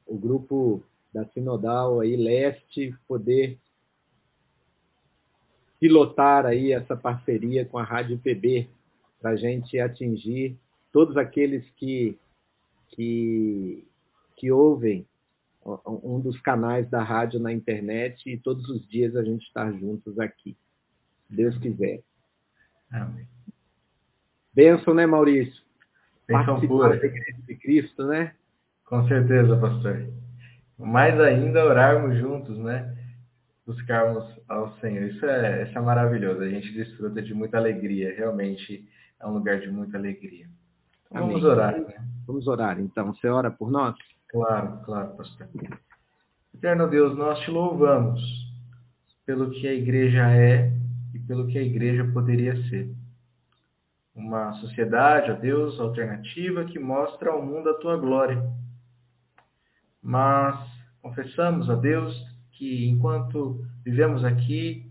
o 0.07 0.17
grupo 0.17 0.83
da 1.13 1.27
Sinodal 1.27 2.01
aí, 2.01 2.17
Leste, 2.17 2.97
poder 3.07 3.59
pilotar 5.79 6.47
aí 6.47 6.73
essa 6.73 6.97
parceria 6.97 7.67
com 7.67 7.77
a 7.77 7.85
Rádio 7.85 8.19
PB 8.19 8.71
para 9.21 9.33
a 9.33 9.37
gente 9.37 9.79
atingir 9.79 10.59
todos 10.91 11.19
aqueles 11.19 11.69
que, 11.77 12.19
que, 12.99 13.87
que 14.37 14.51
ouvem 14.51 15.07
um 15.87 16.19
dos 16.19 16.41
canais 16.41 16.91
da 16.91 17.01
rádio 17.01 17.39
na 17.39 17.53
internet 17.53 18.29
e 18.29 18.37
todos 18.37 18.69
os 18.69 18.85
dias 18.89 19.15
a 19.15 19.23
gente 19.23 19.47
está 19.47 19.71
juntos 19.71 20.19
aqui. 20.19 20.57
Deus 21.31 21.57
quiser. 21.59 22.03
Amém. 22.91 23.25
Benção, 24.53 24.95
né, 24.95 25.07
Maurício? 25.07 25.63
Benção 26.27 26.61
pura. 26.61 26.99
de 26.99 27.55
Cristo, 27.57 28.05
né? 28.05 28.35
Com 28.85 29.07
certeza, 29.07 29.57
pastor. 29.57 30.09
Mais 30.77 31.21
ainda 31.21 31.65
orarmos 31.67 32.19
juntos, 32.19 32.59
né? 32.59 32.97
Buscarmos 33.65 34.25
ao 34.49 34.77
Senhor. 34.81 35.05
Isso 35.05 35.25
é, 35.25 35.69
isso 35.69 35.79
é 35.79 35.81
maravilhoso. 35.81 36.41
A 36.41 36.49
gente 36.49 36.73
desfruta 36.73 37.23
de 37.23 37.33
muita 37.33 37.59
alegria. 37.59 38.13
Realmente 38.17 38.89
é 39.21 39.27
um 39.27 39.35
lugar 39.35 39.61
de 39.61 39.71
muita 39.71 39.99
alegria. 39.99 40.49
Então, 41.11 41.27
vamos 41.27 41.45
orar. 41.45 41.81
Né? 41.81 41.95
Vamos 42.27 42.47
orar, 42.47 42.81
então. 42.81 43.15
Você 43.15 43.29
ora 43.29 43.51
por 43.51 43.71
nós? 43.71 43.97
Claro, 44.29 44.81
claro, 44.85 45.17
pastor. 45.17 45.49
Eterno 46.55 46.89
Deus, 46.89 47.17
nós 47.17 47.39
te 47.41 47.51
louvamos 47.51 48.21
pelo 49.25 49.51
que 49.51 49.67
a 49.67 49.75
igreja 49.75 50.31
é 50.31 50.73
e 51.15 51.19
pelo 51.21 51.47
que 51.47 51.59
a 51.59 51.63
igreja 51.63 52.05
poderia 52.13 52.57
ser. 52.69 52.93
Uma 54.15 54.53
sociedade, 54.55 55.31
ó 55.31 55.35
Deus, 55.35 55.79
alternativa 55.79 56.65
que 56.65 56.79
mostra 56.79 57.31
ao 57.31 57.45
mundo 57.45 57.71
a 57.71 57.75
tua 57.75 57.97
glória. 57.97 58.43
Mas 60.03 60.59
confessamos 61.01 61.71
a 61.71 61.75
Deus 61.75 62.15
que 62.53 62.89
enquanto 62.89 63.65
vivemos 63.85 64.25
aqui, 64.25 64.88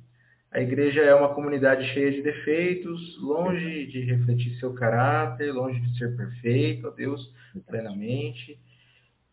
a 0.51 0.62
igreja 0.62 1.01
é 1.01 1.13
uma 1.13 1.33
comunidade 1.33 1.86
cheia 1.93 2.12
de 2.12 2.21
defeitos, 2.21 3.21
longe 3.21 3.86
de 3.88 4.01
refletir 4.01 4.57
seu 4.60 4.73
caráter, 4.73 5.51
longe 5.51 5.79
de 5.79 5.97
ser 5.97 6.15
perfeito, 6.15 6.88
ó 6.88 6.91
Deus, 6.91 7.33
plenamente. 7.67 8.57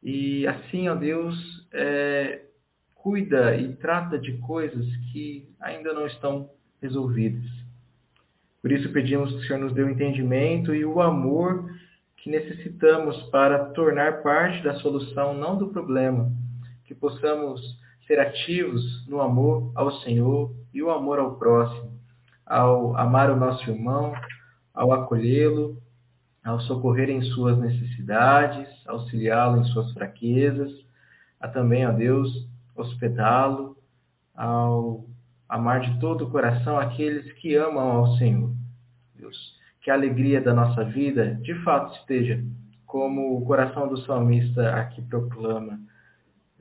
E 0.02 0.46
assim, 0.46 0.88
ó 0.88 0.94
Deus, 0.94 1.68
é, 1.72 2.42
cuida 2.94 3.56
e 3.56 3.74
trata 3.76 4.18
de 4.18 4.32
coisas 4.38 4.84
que 5.12 5.48
ainda 5.60 5.92
não 5.92 6.06
estão 6.06 6.50
resolvidas. 6.82 7.44
Por 8.60 8.72
isso 8.72 8.90
pedimos 8.92 9.30
que 9.30 9.38
o 9.38 9.42
Senhor 9.44 9.58
nos 9.58 9.74
dê 9.74 9.82
o 9.82 9.90
entendimento 9.90 10.74
e 10.74 10.84
o 10.84 11.00
amor 11.00 11.70
que 12.16 12.30
necessitamos 12.30 13.22
para 13.24 13.66
tornar 13.66 14.22
parte 14.22 14.64
da 14.64 14.74
solução, 14.76 15.34
não 15.34 15.56
do 15.58 15.68
problema. 15.68 16.32
Que 16.86 16.94
possamos 16.94 17.60
ser 18.06 18.20
ativos 18.20 19.06
no 19.06 19.20
amor 19.20 19.72
ao 19.74 19.90
Senhor 20.00 20.54
e 20.72 20.82
o 20.82 20.90
amor 20.90 21.18
ao 21.18 21.36
próximo, 21.36 21.98
ao 22.44 22.96
amar 22.96 23.30
o 23.30 23.36
nosso 23.36 23.68
irmão, 23.70 24.12
ao 24.72 24.92
acolhê-lo, 24.92 25.78
ao 26.44 26.60
socorrer 26.60 27.08
em 27.08 27.22
suas 27.22 27.58
necessidades, 27.58 28.68
auxiliá-lo 28.86 29.60
em 29.60 29.64
suas 29.66 29.92
fraquezas, 29.92 30.70
a 31.40 31.48
também, 31.48 31.86
ó 31.86 31.92
Deus, 31.92 32.28
hospedá-lo, 32.76 33.76
ao 34.34 35.04
amar 35.48 35.80
de 35.80 35.98
todo 36.00 36.24
o 36.24 36.30
coração 36.30 36.78
aqueles 36.78 37.32
que 37.34 37.54
amam 37.54 37.90
ao 37.90 38.16
Senhor. 38.16 38.52
Deus, 39.14 39.36
que 39.80 39.90
a 39.90 39.94
alegria 39.94 40.40
da 40.40 40.52
nossa 40.52 40.84
vida, 40.84 41.34
de 41.36 41.54
fato, 41.62 41.94
esteja 41.98 42.44
como 42.86 43.36
o 43.36 43.44
coração 43.46 43.88
do 43.88 43.98
salmista 44.04 44.74
aqui 44.76 45.02
proclama, 45.02 45.80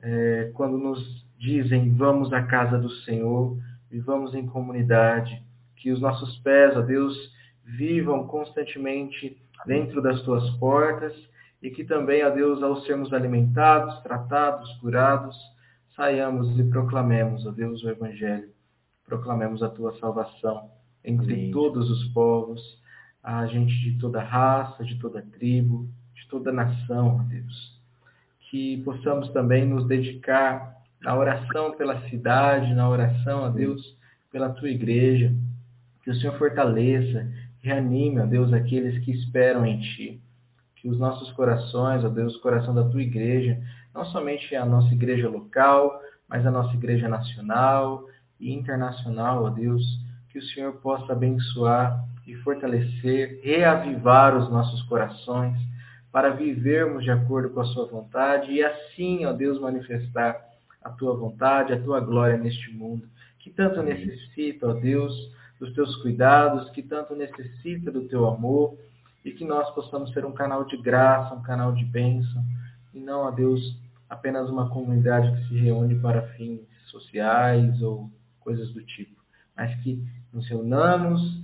é, 0.02 0.50
quando 0.54 0.78
nos 0.78 1.23
dizem, 1.38 1.94
vamos 1.94 2.32
à 2.32 2.42
casa 2.42 2.78
do 2.78 2.90
Senhor, 2.90 3.56
vivamos 3.90 4.34
em 4.34 4.46
comunidade, 4.46 5.42
que 5.76 5.90
os 5.90 6.00
nossos 6.00 6.36
pés, 6.38 6.76
ó 6.76 6.80
Deus, 6.80 7.16
vivam 7.64 8.26
constantemente 8.26 9.36
dentro 9.66 10.02
das 10.02 10.22
tuas 10.22 10.48
portas 10.56 11.14
e 11.62 11.70
que 11.70 11.84
também, 11.84 12.24
ó 12.24 12.30
Deus, 12.30 12.62
ao 12.62 12.82
sermos 12.82 13.12
alimentados, 13.12 14.00
tratados, 14.02 14.70
curados, 14.74 15.36
saiamos 15.96 16.58
e 16.58 16.64
proclamemos, 16.64 17.46
ó 17.46 17.50
Deus, 17.50 17.82
o 17.82 17.88
Evangelho. 17.88 18.50
Proclamemos 19.06 19.62
a 19.62 19.68
tua 19.68 19.98
salvação 19.98 20.70
entre 21.04 21.32
Amém. 21.32 21.50
todos 21.50 21.90
os 21.90 22.04
povos, 22.12 22.60
a 23.22 23.46
gente 23.46 23.72
de 23.80 23.98
toda 23.98 24.22
raça, 24.22 24.84
de 24.84 24.98
toda 24.98 25.22
tribo, 25.22 25.88
de 26.14 26.26
toda 26.28 26.52
nação, 26.52 27.20
ó 27.20 27.22
Deus. 27.22 27.80
Que 28.50 28.82
possamos 28.82 29.30
também 29.30 29.66
nos 29.66 29.86
dedicar 29.86 30.83
na 31.04 31.14
oração 31.14 31.76
pela 31.76 32.00
cidade, 32.08 32.74
na 32.74 32.88
oração, 32.88 33.42
ó 33.42 33.48
Deus, 33.50 33.94
pela 34.32 34.48
tua 34.48 34.70
igreja. 34.70 35.32
Que 36.02 36.10
o 36.10 36.14
Senhor 36.16 36.36
fortaleça, 36.38 37.30
reanime, 37.60 38.20
ó 38.20 38.26
Deus, 38.26 38.52
aqueles 38.52 39.04
que 39.04 39.12
esperam 39.12 39.66
em 39.66 39.78
Ti. 39.80 40.20
Que 40.76 40.88
os 40.88 40.98
nossos 40.98 41.30
corações, 41.32 42.02
ó 42.04 42.08
Deus, 42.08 42.34
o 42.36 42.40
coração 42.40 42.74
da 42.74 42.84
Tua 42.84 43.02
igreja, 43.02 43.60
não 43.94 44.04
somente 44.06 44.56
a 44.56 44.64
nossa 44.64 44.92
igreja 44.92 45.28
local, 45.28 46.00
mas 46.28 46.44
a 46.46 46.50
nossa 46.50 46.74
igreja 46.74 47.08
nacional 47.08 48.06
e 48.40 48.52
internacional, 48.52 49.44
ó 49.44 49.50
Deus, 49.50 49.82
que 50.30 50.38
o 50.38 50.42
Senhor 50.42 50.72
possa 50.74 51.12
abençoar 51.12 52.02
e 52.26 52.34
fortalecer, 52.36 53.40
reavivar 53.42 54.36
os 54.36 54.50
nossos 54.50 54.82
corações 54.84 55.56
para 56.10 56.30
vivermos 56.30 57.04
de 57.04 57.10
acordo 57.10 57.50
com 57.50 57.60
a 57.60 57.64
Sua 57.66 57.86
vontade 57.86 58.52
e 58.52 58.64
assim, 58.64 59.26
ó 59.26 59.32
Deus, 59.32 59.60
manifestar 59.60 60.43
a 60.84 60.90
Tua 60.90 61.16
vontade, 61.16 61.72
a 61.72 61.82
Tua 61.82 61.98
glória 62.00 62.36
neste 62.36 62.72
mundo, 62.72 63.08
que 63.40 63.50
tanto 63.50 63.82
necessita, 63.82 64.68
ó 64.68 64.74
Deus, 64.74 65.12
dos 65.58 65.72
Teus 65.74 65.96
cuidados, 65.96 66.70
que 66.70 66.82
tanto 66.82 67.16
necessita 67.16 67.90
do 67.90 68.06
Teu 68.06 68.26
amor 68.26 68.76
e 69.24 69.32
que 69.32 69.44
nós 69.44 69.68
possamos 69.74 70.12
ser 70.12 70.24
um 70.24 70.32
canal 70.32 70.64
de 70.64 70.76
graça, 70.76 71.34
um 71.34 71.42
canal 71.42 71.72
de 71.72 71.84
bênção 71.84 72.44
e 72.94 73.00
não, 73.00 73.22
ó 73.22 73.30
Deus, 73.30 73.76
apenas 74.08 74.48
uma 74.48 74.70
comunidade 74.70 75.32
que 75.32 75.48
se 75.48 75.58
reúne 75.58 75.96
para 75.96 76.28
fins 76.34 76.60
sociais 76.86 77.82
ou 77.82 78.08
coisas 78.38 78.72
do 78.72 78.82
tipo, 78.84 79.20
mas 79.56 79.74
que 79.82 80.00
nos 80.32 80.46
reunamos 80.48 81.42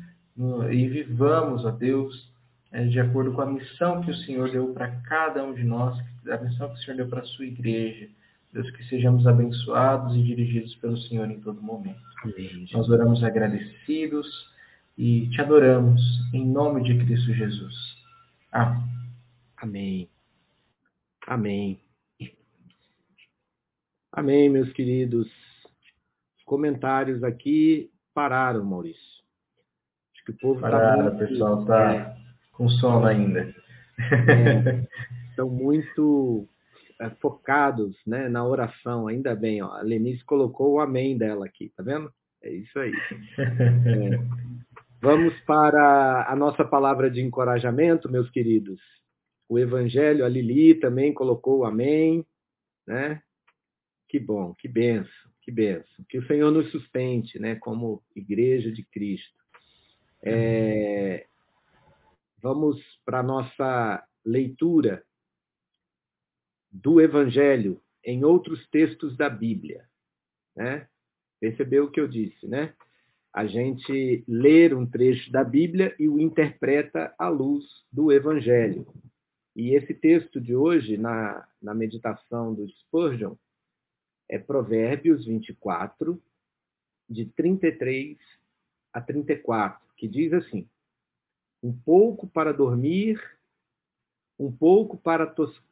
e 0.71 0.89
vivamos, 0.89 1.65
ó 1.65 1.71
Deus, 1.71 2.31
é, 2.73 2.85
de 2.85 3.01
acordo 3.01 3.33
com 3.33 3.41
a 3.41 3.47
missão 3.47 4.01
que 4.01 4.11
o 4.11 4.15
Senhor 4.15 4.51
deu 4.51 4.73
para 4.73 4.89
cada 5.03 5.43
um 5.43 5.53
de 5.53 5.65
nós, 5.65 5.99
a 6.29 6.37
missão 6.39 6.69
que 6.69 6.75
o 6.75 6.79
Senhor 6.85 6.97
deu 6.97 7.09
para 7.09 7.23
a 7.23 7.27
sua 7.27 7.47
igreja. 7.47 8.09
Deus, 8.53 8.69
que 8.73 8.85
sejamos 8.85 9.27
abençoados 9.27 10.17
e 10.17 10.23
dirigidos 10.23 10.75
pelo 10.77 10.97
Senhor 10.97 11.31
em 11.31 11.41
todo 11.41 11.63
momento. 11.63 12.01
Amém. 12.25 12.67
Nós 12.73 12.89
oramos 12.89 13.23
agradecidos 13.23 14.27
e 14.99 15.29
te 15.31 15.41
adoramos 15.41 16.01
em 16.35 16.45
nome 16.45 16.83
de 16.83 16.99
Cristo 17.05 17.33
Jesus. 17.33 17.75
Amém. 18.51 18.91
Amém. 19.57 20.11
Amém. 21.27 21.81
Amém, 24.13 24.49
meus 24.49 24.73
queridos. 24.73 25.29
Os 25.29 26.45
comentários 26.45 27.23
aqui 27.23 27.89
pararam, 28.13 28.65
Maurício. 28.65 29.23
Acho 30.13 30.25
que 30.25 30.31
o 30.33 30.39
povo 30.39 30.67
está 30.67 30.97
muito... 30.97 31.19
pessoal 31.19 31.61
está 31.61 31.95
é, 31.95 32.17
com 32.53 32.69
sono 32.69 33.07
ainda. 33.07 33.55
É, 33.99 34.89
estão 35.31 35.49
muito 35.49 36.49
focados 37.21 37.97
né, 38.07 38.29
na 38.29 38.45
oração, 38.45 39.09
ainda 39.09 39.35
bem. 39.35 39.63
Ó. 39.63 39.73
A 39.73 39.81
Lenice 39.81 40.25
colocou 40.25 40.73
o 40.73 40.81
amém 40.81 41.17
dela 41.17 41.47
aqui, 41.47 41.73
tá 41.77 41.83
vendo? 41.83 42.13
É 42.43 42.51
isso 42.51 42.79
aí. 42.79 42.93
É. 43.39 44.51
Vamos 45.03 45.33
para 45.47 46.27
a 46.29 46.37
nossa 46.37 46.63
palavra 46.63 47.11
de 47.11 47.23
encorajamento, 47.23 48.11
meus 48.11 48.29
queridos. 48.31 48.79
O 49.49 49.59
Evangelho, 49.59 50.25
a 50.25 50.29
Lili 50.29 50.75
também 50.75 51.15
colocou 51.15 51.61
o 51.61 51.65
amém, 51.65 52.25
né? 52.87 53.23
Que 54.07 54.19
bom, 54.19 54.55
que 54.55 54.69
benção, 54.69 55.31
que 55.41 55.51
benção. 55.51 56.05
Que 56.09 56.19
o 56.19 56.27
Senhor 56.27 56.51
nos 56.51 56.71
sustente, 56.71 57.39
né, 57.39 57.55
como 57.55 58.03
igreja 58.15 58.71
de 58.71 58.83
Cristo. 58.83 59.41
É, 60.23 61.27
vamos 62.43 62.79
para 63.05 63.21
a 63.21 63.23
nossa 63.23 64.05
leitura 64.25 65.03
do 66.71 67.01
Evangelho 67.01 67.81
em 68.05 68.25
outros 68.25 68.67
textos 68.69 69.17
da 69.17 69.29
Bíblia. 69.29 69.89
Né? 70.55 70.89
Percebeu 71.41 71.85
o 71.85 71.91
que 71.91 72.01
eu 72.01 72.09
disse, 72.09 72.47
né? 72.47 72.75
A 73.33 73.47
gente 73.47 74.25
ler 74.27 74.75
um 74.75 74.85
trecho 74.85 75.31
da 75.31 75.45
Bíblia 75.45 75.95
e 75.99 76.09
o 76.09 76.19
interpreta 76.19 77.15
à 77.19 77.29
luz 77.29 77.65
do 77.93 78.11
Evangelho. 78.11 78.87
E 79.55 79.75
esse 79.75 79.95
texto 79.95 80.41
de 80.41 80.55
hoje, 80.55 80.97
na, 80.97 81.47
na 81.63 81.75
meditação 81.75 82.55
do 82.55 82.69
Spurgeon, 82.69 83.35
é 84.29 84.39
Provérbios 84.39 85.27
24, 85.27 86.21
de 87.09 87.27
33 87.27 88.17
a 88.93 89.01
34, 89.01 89.81
que 89.97 90.09
diz 90.09 90.33
assim: 90.33 90.69
Um 91.63 91.73
pouco 91.73 92.29
para 92.29 92.53
dormir, 92.53 93.21
um 94.39 94.51
pouco 94.51 94.97
para 94.97 95.27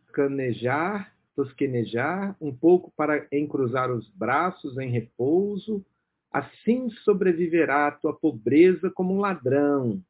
toscanejar, 0.08 1.14
tosquenejar, 1.34 2.36
um 2.40 2.54
pouco 2.54 2.90
para 2.96 3.26
encruzar 3.30 3.90
os 3.92 4.08
braços 4.10 4.78
em 4.78 4.90
repouso, 4.90 5.84
assim 6.32 6.90
sobreviverá 6.90 7.88
a 7.88 7.92
tua 7.92 8.14
pobreza 8.14 8.90
como 8.90 9.14
um 9.14 9.20
ladrão 9.20 10.02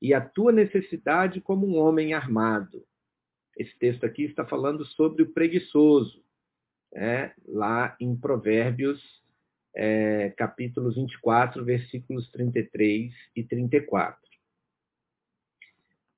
e 0.00 0.14
a 0.14 0.20
tua 0.20 0.52
necessidade 0.52 1.40
como 1.40 1.66
um 1.66 1.76
homem 1.76 2.14
armado. 2.14 2.84
Esse 3.56 3.76
texto 3.78 4.04
aqui 4.04 4.24
está 4.24 4.46
falando 4.46 4.84
sobre 4.84 5.22
o 5.22 5.32
preguiçoso, 5.32 6.24
é, 6.94 7.32
lá 7.46 7.96
em 8.00 8.16
Provérbios, 8.16 9.00
é, 9.74 10.30
capítulo 10.30 10.90
24, 10.90 11.64
versículos 11.64 12.30
33 12.30 13.12
e 13.36 13.44
34. 13.44 14.20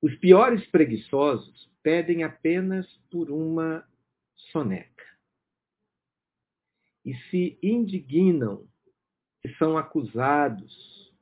Os 0.01 0.15
piores 0.15 0.65
preguiçosos 0.67 1.69
pedem 1.85 2.23
apenas 2.23 2.87
por 3.11 3.29
uma 3.29 3.87
soneca 4.51 5.05
e 7.05 7.13
se 7.29 7.59
indignam 7.61 8.67
e 9.43 9.53
são 9.57 9.77
acusados 9.77 11.13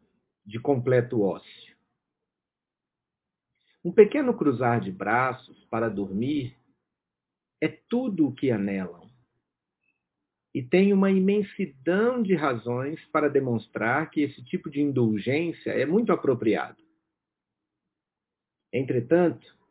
de 0.45 0.57
completo 0.61 1.21
ócio. 1.21 1.75
Um 3.83 3.91
pequeno 3.91 4.33
cruzar 4.37 4.79
de 4.79 4.89
braços 4.89 5.65
para 5.65 5.89
dormir 5.89 6.57
é 7.59 7.67
tudo 7.67 8.29
o 8.29 8.33
que 8.33 8.49
anelam 8.49 9.11
e 10.53 10.63
tem 10.63 10.93
uma 10.93 11.11
imensidão 11.11 12.23
de 12.23 12.35
razões 12.35 13.03
para 13.07 13.29
demonstrar 13.29 14.09
que 14.09 14.21
esse 14.21 14.41
tipo 14.45 14.69
de 14.69 14.79
indulgência 14.79 15.71
é 15.71 15.85
muito 15.85 16.13
apropriado. 16.13 16.81
Entretanto, 18.71 19.61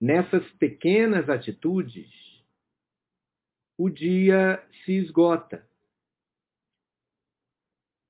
nessas 0.00 0.48
pequenas 0.52 1.28
atitudes, 1.28 2.10
o 3.76 3.88
dia 3.88 4.64
se 4.84 4.92
esgota. 4.92 5.68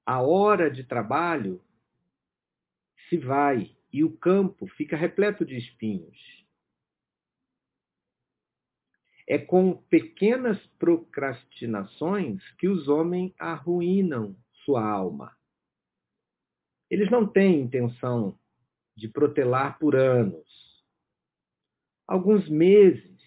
A 0.07 0.23
hora 0.23 0.71
de 0.71 0.85
trabalho 0.85 1.63
se 3.09 3.19
vai 3.19 3.77
e 3.93 4.05
o 4.05 4.17
campo 4.17 4.67
fica 4.69 4.97
repleto 4.97 5.45
de 5.45 5.57
espinhos. 5.57 6.17
É 9.27 9.39
com 9.39 9.77
pequenas 9.91 10.59
procrastinações 10.79 12.43
que 12.53 12.67
os 12.67 12.89
homens 12.89 13.35
arruinam 13.39 14.35
sua 14.65 14.83
alma. 14.83 15.37
Eles 16.91 17.11
não 17.11 17.27
têm 17.27 17.61
intenção 17.61 18.39
de 18.97 19.07
protelar 19.07 19.79
por 19.79 19.95
anos, 19.95 20.68
alguns 22.09 22.49
meses, 22.49 23.19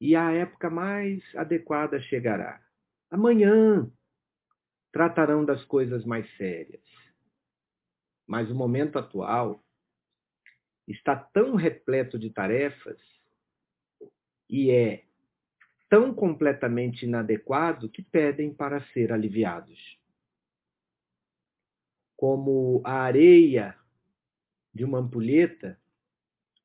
e 0.00 0.16
a 0.16 0.32
época 0.32 0.70
mais 0.70 1.22
adequada 1.36 2.00
chegará. 2.00 2.64
Amanhã 3.10 3.92
tratarão 4.90 5.44
das 5.44 5.62
coisas 5.66 6.06
mais 6.06 6.26
sérias. 6.38 6.82
Mas 8.26 8.50
o 8.50 8.54
momento 8.54 8.98
atual 8.98 9.62
está 10.88 11.14
tão 11.14 11.54
repleto 11.54 12.18
de 12.18 12.30
tarefas 12.30 12.98
e 14.48 14.70
é 14.70 15.04
tão 15.90 16.14
completamente 16.14 17.04
inadequado 17.04 17.90
que 17.90 18.02
pedem 18.02 18.54
para 18.54 18.82
ser 18.92 19.12
aliviados. 19.12 19.78
Como 22.16 22.80
a 22.84 23.02
areia 23.02 23.76
de 24.72 24.84
uma 24.84 24.98
ampulheta, 24.98 25.78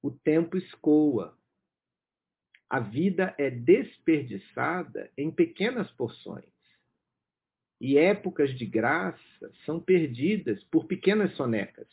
o 0.06 0.12
tempo 0.12 0.56
escoa. 0.56 1.36
A 2.70 2.80
vida 2.80 3.34
é 3.40 3.50
desperdiçada 3.50 5.12
em 5.18 5.32
pequenas 5.32 5.90
porções. 5.92 6.46
E 7.82 7.98
épocas 7.98 8.56
de 8.58 8.66
graça 8.66 9.52
são 9.66 9.80
perdidas 9.80 10.64
por 10.66 10.86
pequenas 10.86 11.36
sonecas. 11.36 11.88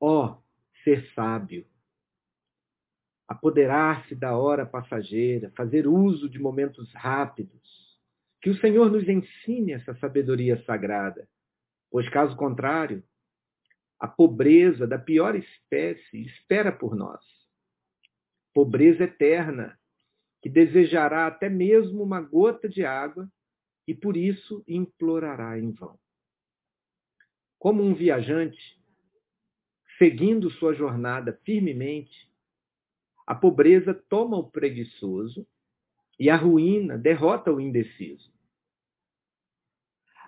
Ó, 0.00 0.26
oh, 0.26 0.42
ser 0.82 1.08
sábio! 1.14 1.66
apoderar-se 3.28 4.14
da 4.14 4.36
hora 4.36 4.64
passageira, 4.64 5.50
fazer 5.56 5.86
uso 5.88 6.28
de 6.28 6.38
momentos 6.38 6.92
rápidos. 6.94 7.60
Que 8.40 8.50
o 8.50 8.60
Senhor 8.60 8.88
nos 8.88 9.08
ensine 9.08 9.72
essa 9.72 9.96
sabedoria 9.96 10.62
sagrada, 10.64 11.28
pois, 11.90 12.08
caso 12.08 12.36
contrário, 12.36 13.02
a 13.98 14.06
pobreza 14.06 14.86
da 14.86 14.98
pior 14.98 15.34
espécie 15.34 16.22
espera 16.26 16.70
por 16.70 16.94
nós. 16.94 17.24
Pobreza 18.52 19.04
eterna, 19.04 19.78
que 20.42 20.48
desejará 20.48 21.26
até 21.26 21.48
mesmo 21.48 22.02
uma 22.02 22.20
gota 22.20 22.68
de 22.68 22.84
água 22.84 23.30
e 23.86 23.94
por 23.94 24.16
isso 24.16 24.62
implorará 24.66 25.58
em 25.58 25.70
vão. 25.72 25.98
Como 27.58 27.82
um 27.82 27.94
viajante, 27.94 28.80
seguindo 29.98 30.50
sua 30.50 30.74
jornada 30.74 31.40
firmemente, 31.44 32.30
a 33.26 33.34
pobreza 33.34 33.92
toma 33.92 34.36
o 34.36 34.50
preguiçoso 34.50 35.46
e 36.18 36.30
a 36.30 36.36
ruína 36.36 36.96
derrota 36.96 37.52
o 37.52 37.60
indeciso. 37.60 38.32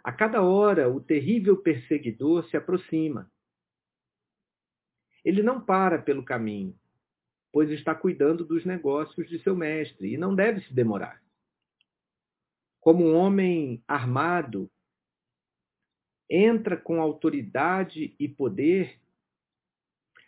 A 0.03 0.13
cada 0.13 0.43
hora, 0.43 0.89
o 0.89 1.01
terrível 1.01 1.57
perseguidor 1.57 2.49
se 2.49 2.57
aproxima. 2.57 3.31
Ele 5.25 5.43
não 5.43 5.61
para 5.61 6.01
pelo 6.01 6.25
caminho, 6.25 6.79
pois 7.53 7.71
está 7.71 7.95
cuidando 7.95 8.45
dos 8.45 8.65
negócios 8.65 9.29
de 9.29 9.39
seu 9.43 9.57
mestre 9.57 10.15
e 10.15 10.19
não 10.19 10.35
deve 10.35 10.61
se 10.61 10.73
demorar. 10.73 11.23
Como 12.81 13.05
um 13.05 13.15
homem 13.15 13.83
armado 13.87 14.71
entra 16.31 16.77
com 16.77 17.01
autoridade 17.01 18.15
e 18.19 18.29
poder, 18.29 19.01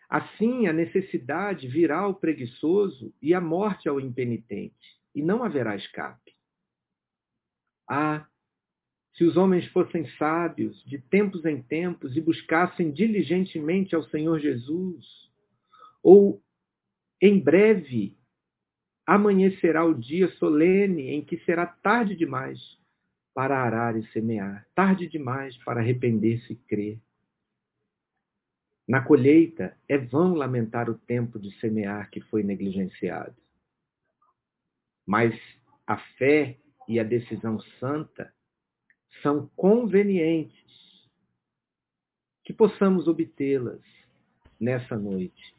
assim 0.09 0.66
a 0.66 0.72
necessidade 0.72 1.68
virá 1.68 2.00
ao 2.00 2.14
preguiçoso 2.14 3.14
e 3.20 3.35
a 3.35 3.40
morte 3.40 3.88
ao 3.88 4.00
impenitente, 4.00 5.00
e 5.14 5.22
não 5.22 5.44
haverá 5.44 5.76
escape. 5.76 6.35
Ah, 7.88 8.26
se 9.12 9.25
os 9.25 9.37
homens 9.37 9.66
fossem 9.66 10.07
sábios 10.16 10.83
de 10.85 10.99
tempos 10.99 11.44
em 11.44 11.61
tempos 11.62 12.16
e 12.16 12.20
buscassem 12.20 12.90
diligentemente 12.90 13.94
ao 13.94 14.03
Senhor 14.05 14.38
Jesus, 14.38 15.31
ou 16.03 16.42
em 17.20 17.38
breve 17.38 18.16
amanhecerá 19.07 19.85
o 19.85 19.94
dia 19.94 20.29
solene 20.37 21.09
em 21.09 21.25
que 21.25 21.38
será 21.38 21.66
tarde 21.66 22.14
demais 22.14 22.59
para 23.35 23.59
arar 23.59 23.96
e 23.96 24.07
semear, 24.12 24.66
tarde 24.75 25.09
demais 25.09 25.57
para 25.64 25.81
arrepender-se 25.81 26.53
e 26.53 26.57
crer. 26.57 27.01
Na 28.88 29.03
colheita 29.03 29.77
é 29.88 29.99
vão 29.99 30.35
lamentar 30.35 30.90
o 30.90 30.99
tempo 30.99 31.38
de 31.38 31.51
semear 31.61 32.11
que 32.11 32.20
foi 32.20 32.42
negligenciado. 32.42 33.37
Mas 35.07 35.35
a 35.87 35.96
fé 35.96 36.59
e 36.88 36.99
a 36.99 37.05
decisão 37.05 37.61
santa 37.79 38.33
são 39.23 39.51
convenientes, 39.57 40.55
que 42.44 42.53
possamos 42.53 43.07
obtê-las 43.07 43.81
nessa 44.59 44.96
noite. 44.96 45.55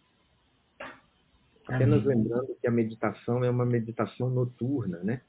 Apenas 1.67 2.03
lembrando 2.03 2.55
que 2.59 2.67
a 2.67 2.71
meditação 2.71 3.43
é 3.43 3.49
uma 3.49 3.65
meditação 3.65 4.29
noturna, 4.29 4.99
né? 5.03 5.21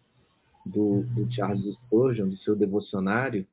Do, 0.64 1.02
do 1.02 1.30
Charles 1.32 1.74
Spurgeon, 1.74 2.28
do 2.28 2.36
seu 2.38 2.54
devocionário, 2.54 3.46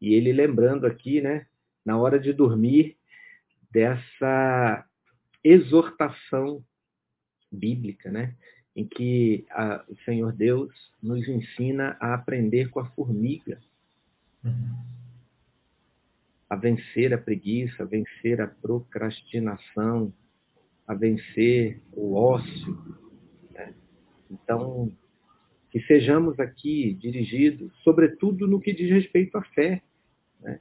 e 0.00 0.14
ele 0.14 0.32
lembrando 0.32 0.86
aqui, 0.86 1.20
né, 1.20 1.46
na 1.84 1.96
hora 1.96 2.18
de 2.18 2.32
dormir, 2.32 2.96
dessa 3.70 4.84
exortação 5.42 6.64
bíblica, 7.50 8.10
né, 8.10 8.34
em 8.74 8.86
que 8.86 9.46
a, 9.50 9.84
o 9.88 9.96
Senhor 9.98 10.32
Deus 10.32 10.72
nos 11.02 11.28
ensina 11.28 11.96
a 12.00 12.14
aprender 12.14 12.68
com 12.70 12.80
a 12.80 12.86
formiga, 12.90 13.60
uhum. 14.46 14.76
a 16.48 16.56
vencer 16.56 17.12
a 17.12 17.18
preguiça, 17.18 17.82
a 17.82 17.86
vencer 17.86 18.40
a 18.40 18.46
procrastinação, 18.46 20.12
a 20.86 20.94
vencer 20.94 21.80
o 21.92 22.14
ócio. 22.14 22.98
Né? 23.52 23.74
Então, 24.30 24.92
que 25.70 25.80
sejamos 25.82 26.38
aqui 26.38 26.94
dirigidos, 26.94 27.72
sobretudo 27.82 28.46
no 28.46 28.60
que 28.60 28.72
diz 28.72 28.90
respeito 28.90 29.36
à 29.36 29.42
fé. 29.42 29.82
Né? 30.40 30.60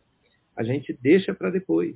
A 0.55 0.63
gente 0.63 0.97
deixa 1.01 1.33
para 1.33 1.49
depois. 1.49 1.95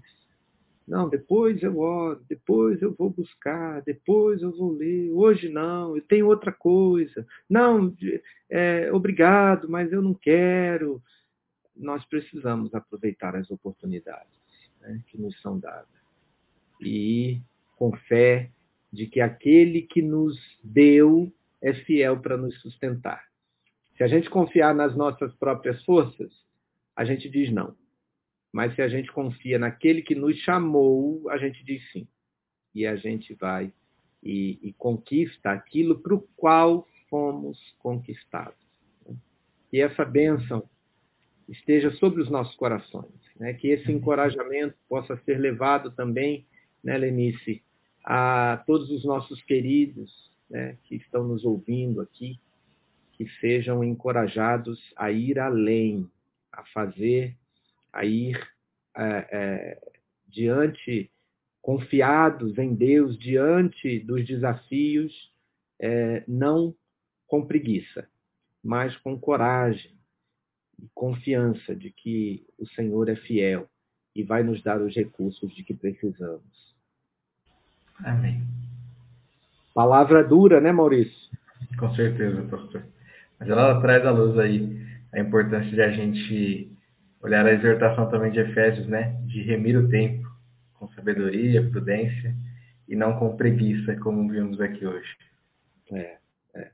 Não, 0.89 1.07
depois 1.07 1.61
eu 1.61 1.77
oro, 1.77 2.19
depois 2.27 2.81
eu 2.81 2.95
vou 2.95 3.11
buscar, 3.11 3.81
depois 3.83 4.41
eu 4.41 4.51
vou 4.57 4.71
ler. 4.71 5.11
Hoje 5.11 5.47
não, 5.47 5.95
eu 5.95 6.01
tenho 6.01 6.25
outra 6.25 6.51
coisa. 6.51 7.27
Não, 7.47 7.95
é, 8.49 8.91
obrigado, 8.91 9.69
mas 9.69 9.91
eu 9.91 10.01
não 10.01 10.15
quero. 10.15 10.99
Nós 11.79 12.05
precisamos 12.05 12.73
aproveitar 12.75 13.35
as 13.35 13.49
oportunidades 13.49 14.31
né, 14.81 15.01
que 15.07 15.17
nos 15.17 15.39
são 15.41 15.57
dadas 15.57 15.87
e 16.81 17.41
com 17.75 17.95
fé 17.95 18.51
de 18.91 19.07
que 19.07 19.21
aquele 19.21 19.83
que 19.83 20.01
nos 20.01 20.37
deu 20.63 21.31
é 21.61 21.73
fiel 21.73 22.19
para 22.19 22.37
nos 22.37 22.59
sustentar. 22.61 23.23
Se 23.95 24.03
a 24.03 24.07
gente 24.07 24.29
confiar 24.29 24.73
nas 24.73 24.95
nossas 24.95 25.33
próprias 25.35 25.83
forças, 25.83 26.31
a 26.95 27.05
gente 27.05 27.29
diz 27.29 27.51
não. 27.51 27.75
Mas 28.51 28.73
se 28.75 28.81
a 28.81 28.87
gente 28.87 29.11
confia 29.11 29.59
naquele 29.59 30.01
que 30.01 30.15
nos 30.15 30.35
chamou, 30.37 31.29
a 31.29 31.37
gente 31.37 31.63
diz 31.63 31.81
sim. 31.91 32.07
E 32.73 32.85
a 32.85 32.95
gente 32.95 33.33
vai 33.35 33.71
e, 34.23 34.59
e 34.61 34.73
conquista 34.73 35.51
aquilo 35.51 35.99
para 35.99 36.15
o 36.15 36.21
qual 36.35 36.87
fomos 37.09 37.59
conquistados. 37.79 38.57
Né? 39.05 39.15
E 39.71 39.81
essa 39.81 40.03
bênção 40.03 40.67
esteja 41.51 41.91
sobre 41.91 42.21
os 42.21 42.29
nossos 42.29 42.55
corações. 42.55 43.11
Né? 43.37 43.53
Que 43.53 43.69
esse 43.69 43.91
encorajamento 43.91 44.75
possa 44.87 45.17
ser 45.25 45.39
levado 45.39 45.91
também, 45.91 46.45
né, 46.83 46.97
Lenice, 46.97 47.63
a 48.03 48.63
todos 48.65 48.89
os 48.89 49.03
nossos 49.03 49.43
queridos 49.43 50.31
né, 50.49 50.77
que 50.83 50.95
estão 50.95 51.27
nos 51.27 51.43
ouvindo 51.43 52.01
aqui, 52.01 52.39
que 53.13 53.27
sejam 53.41 53.83
encorajados 53.83 54.79
a 54.95 55.11
ir 55.11 55.39
além, 55.39 56.09
a 56.51 56.63
fazer, 56.65 57.35
a 57.91 58.05
ir 58.05 58.39
é, 58.95 59.27
é, 59.31 59.91
diante, 60.27 61.11
confiados 61.61 62.57
em 62.57 62.73
Deus, 62.73 63.17
diante 63.19 63.99
dos 63.99 64.25
desafios, 64.25 65.33
é, 65.79 66.23
não 66.27 66.73
com 67.27 67.45
preguiça, 67.45 68.07
mas 68.63 68.95
com 68.97 69.19
coragem 69.19 69.98
e 70.81 70.89
confiança 70.93 71.75
de 71.75 71.91
que 71.91 72.45
o 72.57 72.65
Senhor 72.67 73.09
é 73.09 73.15
fiel 73.15 73.67
e 74.15 74.23
vai 74.23 74.43
nos 74.43 74.61
dar 74.61 74.81
os 74.81 74.95
recursos 74.95 75.53
de 75.55 75.63
que 75.63 75.73
precisamos. 75.73 76.75
Amém. 78.03 78.41
Palavra 79.73 80.23
dura, 80.23 80.59
né, 80.59 80.71
Maurício? 80.71 81.29
Com 81.77 81.93
certeza, 81.95 82.41
pastor. 82.43 82.83
Mas 83.39 83.49
ela 83.49 83.79
traz 83.81 84.05
à 84.05 84.11
luz 84.11 84.37
aí 84.37 84.79
a 85.13 85.19
importância 85.19 85.71
de 85.71 85.81
a 85.81 85.91
gente 85.91 86.71
olhar 87.21 87.45
a 87.45 87.53
exortação 87.53 88.09
também 88.09 88.31
de 88.31 88.39
Efésios, 88.39 88.87
né? 88.87 89.21
De 89.27 89.41
remir 89.41 89.77
o 89.77 89.89
tempo 89.89 90.27
com 90.73 90.87
sabedoria, 90.89 91.69
prudência 91.69 92.35
e 92.87 92.95
não 92.95 93.19
com 93.19 93.35
preguiça, 93.35 93.95
como 93.97 94.29
vimos 94.29 94.59
aqui 94.61 94.85
hoje. 94.85 95.15
É, 95.91 96.17
é. 96.55 96.71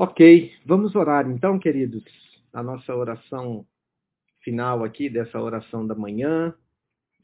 Ok, 0.00 0.52
vamos 0.64 0.94
orar 0.94 1.28
então, 1.28 1.58
queridos. 1.58 2.04
A 2.52 2.62
nossa 2.62 2.94
oração 2.94 3.66
final 4.44 4.84
aqui, 4.84 5.10
dessa 5.10 5.42
oração 5.42 5.84
da 5.84 5.92
manhã, 5.92 6.54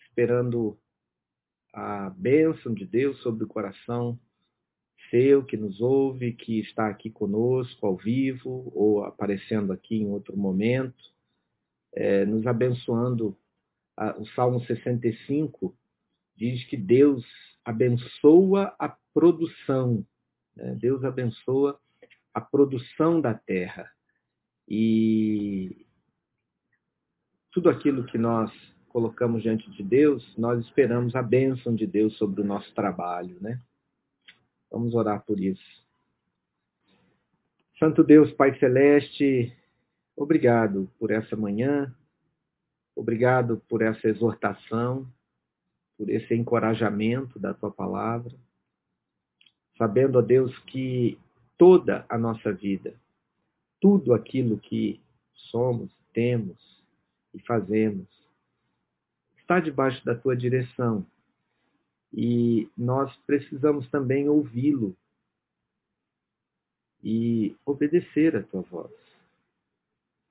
esperando 0.00 0.76
a 1.72 2.10
bênção 2.10 2.74
de 2.74 2.84
Deus 2.84 3.22
sobre 3.22 3.44
o 3.44 3.46
coração 3.46 4.18
seu 5.08 5.44
que 5.44 5.56
nos 5.56 5.80
ouve, 5.80 6.32
que 6.32 6.58
está 6.58 6.88
aqui 6.88 7.10
conosco 7.10 7.87
ao 7.87 7.96
vivo 7.96 8.72
ou 8.74 9.04
aparecendo 9.04 9.72
aqui 9.72 9.98
em 9.98 10.08
outro 10.08 10.37
momento, 10.37 11.14
é, 11.92 12.26
nos 12.26 12.44
abençoando. 12.44 13.38
O 14.18 14.26
Salmo 14.34 14.58
65 14.64 15.78
diz 16.34 16.64
que 16.64 16.76
Deus 16.76 17.24
abençoa 17.64 18.74
a 18.80 18.88
produção, 19.14 20.04
né? 20.56 20.74
Deus 20.74 21.04
abençoa 21.04 21.80
a 22.35 22.40
produção 22.40 23.20
da 23.20 23.33
terra. 23.33 23.88
E 24.68 25.87
tudo 27.53 27.70
aquilo 27.70 28.05
que 28.05 28.18
nós 28.18 28.53
colocamos 28.88 29.42
diante 29.42 29.70
de 29.70 29.83
Deus, 29.83 30.37
nós 30.37 30.64
esperamos 30.64 31.14
a 31.14 31.23
bênção 31.23 31.75
de 31.75 31.87
Deus 31.87 32.16
sobre 32.16 32.40
o 32.40 32.44
nosso 32.44 32.73
trabalho, 32.75 33.38
né? 33.40 33.61
Vamos 34.70 34.94
orar 34.94 35.25
por 35.25 35.38
isso. 35.38 35.85
Santo 37.79 38.03
Deus, 38.03 38.33
Pai 38.33 38.59
Celeste, 38.59 39.57
obrigado 40.16 40.90
por 40.99 41.11
essa 41.11 41.37
manhã, 41.37 41.94
obrigado 42.94 43.61
por 43.68 43.83
essa 43.83 44.09
exortação, 44.09 45.09
por 45.97 46.09
esse 46.09 46.35
encorajamento 46.35 47.38
da 47.38 47.53
tua 47.53 47.70
palavra, 47.70 48.33
sabendo, 49.77 50.18
ó 50.18 50.23
Deus, 50.23 50.57
que 50.61 51.18
toda 51.57 52.05
a 52.09 52.19
nossa 52.19 52.53
vida, 52.53 52.95
tudo 53.81 54.14
aquilo 54.14 54.59
que 54.59 55.01
somos, 55.33 55.90
temos 56.12 56.83
e 57.33 57.40
fazemos, 57.40 58.09
está 59.37 59.61
debaixo 59.61 60.05
da 60.05 60.14
tua 60.14 60.37
direção. 60.37 61.07
E 62.12 62.69
nós 62.77 63.14
precisamos 63.27 63.88
também 63.90 64.29
ouvi-lo 64.29 64.97
e 67.03 67.55
obedecer 67.67 68.37
a 68.37 68.43
tua 68.43 68.62
voz, 68.62 68.93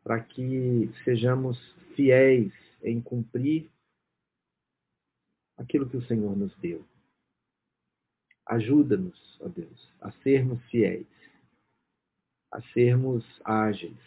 para 0.03 0.19
que 0.19 0.89
sejamos 1.03 1.59
fiéis 1.95 2.51
em 2.81 3.01
cumprir 3.01 3.69
aquilo 5.57 5.87
que 5.87 5.97
o 5.97 6.07
Senhor 6.07 6.35
nos 6.35 6.55
deu. 6.57 6.83
Ajuda-nos, 8.45 9.39
ó 9.41 9.47
Deus, 9.47 9.89
a 10.01 10.11
sermos 10.23 10.61
fiéis, 10.65 11.07
a 12.51 12.61
sermos 12.73 13.25
ágeis, 13.43 13.97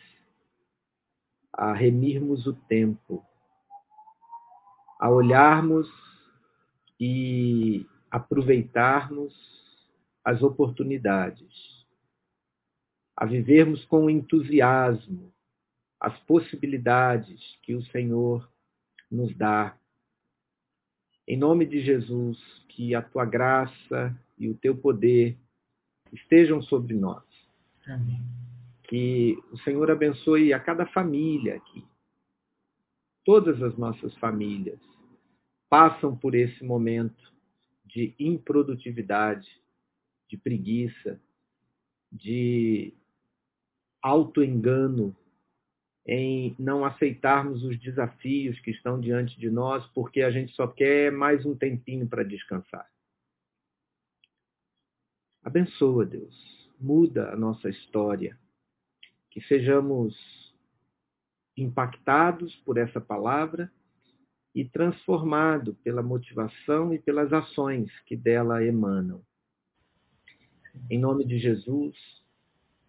a 1.52 1.72
remirmos 1.72 2.46
o 2.46 2.52
tempo, 2.52 3.24
a 5.00 5.10
olharmos 5.10 5.88
e 7.00 7.86
aproveitarmos 8.10 9.34
as 10.24 10.42
oportunidades, 10.42 11.86
a 13.16 13.24
vivermos 13.24 13.84
com 13.86 14.10
entusiasmo 14.10 15.32
as 16.00 16.18
possibilidades 16.20 17.58
que 17.62 17.74
o 17.74 17.82
Senhor 17.86 18.48
nos 19.10 19.34
dá. 19.34 19.76
Em 21.26 21.36
nome 21.36 21.66
de 21.66 21.80
Jesus, 21.80 22.38
que 22.68 22.94
a 22.94 23.02
tua 23.02 23.24
graça 23.24 24.16
e 24.38 24.48
o 24.48 24.54
teu 24.54 24.76
poder 24.76 25.38
estejam 26.12 26.62
sobre 26.62 26.94
nós. 26.94 27.24
Amém. 27.86 28.20
Que 28.84 29.36
o 29.50 29.58
Senhor 29.58 29.90
abençoe 29.90 30.52
a 30.52 30.60
cada 30.60 30.86
família 30.86 31.56
aqui. 31.56 31.84
Todas 33.24 33.60
as 33.62 33.76
nossas 33.76 34.16
famílias 34.18 34.80
passam 35.68 36.16
por 36.16 36.34
esse 36.34 36.64
momento 36.64 37.34
de 37.84 38.14
improdutividade, 38.18 39.48
de 40.28 40.36
preguiça, 40.36 41.20
de 42.12 42.94
autoengano 44.00 45.16
em 46.06 46.54
não 46.58 46.84
aceitarmos 46.84 47.64
os 47.64 47.78
desafios 47.80 48.58
que 48.60 48.70
estão 48.70 49.00
diante 49.00 49.38
de 49.40 49.50
nós, 49.50 49.84
porque 49.88 50.22
a 50.22 50.30
gente 50.30 50.52
só 50.54 50.68
quer 50.68 51.10
mais 51.10 51.44
um 51.44 51.56
tempinho 51.56 52.06
para 52.06 52.22
descansar. 52.22 52.88
Abençoa, 55.46 56.04
Deus. 56.04 56.34
Muda 56.80 57.30
a 57.32 57.36
nossa 57.36 57.68
história. 57.68 58.36
Que 59.30 59.40
sejamos 59.42 60.12
impactados 61.56 62.52
por 62.64 62.76
essa 62.76 63.00
palavra 63.00 63.70
e 64.52 64.64
transformados 64.64 65.76
pela 65.84 66.02
motivação 66.02 66.92
e 66.92 66.98
pelas 66.98 67.32
ações 67.32 67.88
que 68.06 68.16
dela 68.16 68.64
emanam. 68.64 69.22
Em 70.90 70.98
nome 70.98 71.24
de 71.24 71.38
Jesus, 71.38 71.96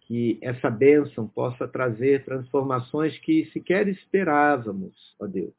que 0.00 0.36
essa 0.42 0.68
bênção 0.68 1.28
possa 1.28 1.68
trazer 1.68 2.24
transformações 2.24 3.16
que 3.20 3.46
sequer 3.52 3.86
esperávamos, 3.86 5.14
ó 5.20 5.28
Deus, 5.28 5.54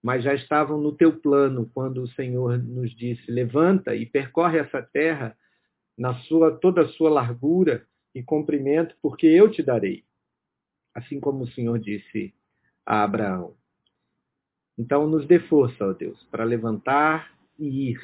mas 0.00 0.22
já 0.22 0.32
estavam 0.32 0.80
no 0.80 0.92
teu 0.92 1.18
plano 1.18 1.68
quando 1.74 2.02
o 2.02 2.08
Senhor 2.10 2.56
nos 2.56 2.94
disse: 2.94 3.28
levanta 3.32 3.96
e 3.96 4.06
percorre 4.06 4.58
essa 4.58 4.80
terra 4.80 5.36
na 5.96 6.14
sua 6.22 6.56
toda 6.56 6.82
a 6.82 6.88
sua 6.88 7.10
largura 7.10 7.86
e 8.14 8.22
comprimento, 8.22 8.96
porque 9.02 9.26
eu 9.26 9.50
te 9.50 9.62
darei. 9.62 10.04
Assim 10.94 11.18
como 11.18 11.44
o 11.44 11.50
Senhor 11.50 11.78
disse 11.78 12.34
a 12.86 13.02
Abraão. 13.02 13.56
Então, 14.78 15.06
nos 15.06 15.26
dê 15.26 15.38
força, 15.40 15.86
ó 15.86 15.92
Deus, 15.92 16.22
para 16.24 16.44
levantar 16.44 17.32
e 17.58 17.90
ir 17.90 18.00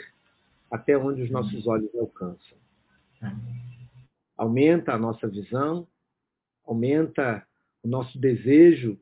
até 0.71 0.97
onde 0.97 1.23
os 1.23 1.31
nossos 1.31 1.67
olhos 1.67 1.93
alcançam. 1.97 2.59
Aumenta 4.37 4.95
a 4.95 4.99
nossa 4.99 5.29
visão, 5.29 5.87
aumenta 6.65 7.47
o 7.83 7.89
nosso 7.89 8.19
desejo 8.19 8.99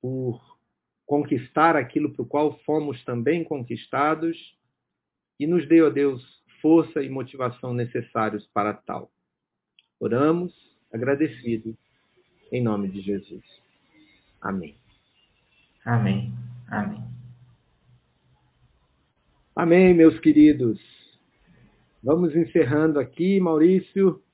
por 0.00 0.58
conquistar 1.06 1.76
aquilo 1.76 2.12
para 2.12 2.22
o 2.22 2.26
qual 2.26 2.58
fomos 2.60 3.02
também 3.04 3.42
conquistados 3.42 4.58
e 5.40 5.46
nos 5.46 5.66
dê, 5.66 5.82
ó 5.82 5.90
Deus, 5.90 6.43
força 6.64 7.02
e 7.02 7.10
motivação 7.10 7.74
necessários 7.74 8.46
para 8.46 8.72
tal. 8.72 9.12
Oramos, 10.00 10.50
agradecido, 10.90 11.76
em 12.50 12.62
nome 12.62 12.88
de 12.88 13.02
Jesus. 13.02 13.44
Amém. 14.40 14.74
Amém. 15.84 16.32
Amém. 16.66 17.04
Amém, 19.54 19.92
meus 19.92 20.18
queridos. 20.20 20.80
Vamos 22.02 22.34
encerrando 22.34 22.98
aqui, 22.98 23.38
Maurício 23.38 24.24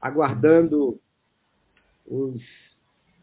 aguardando 0.00 1.00
os 2.04 2.42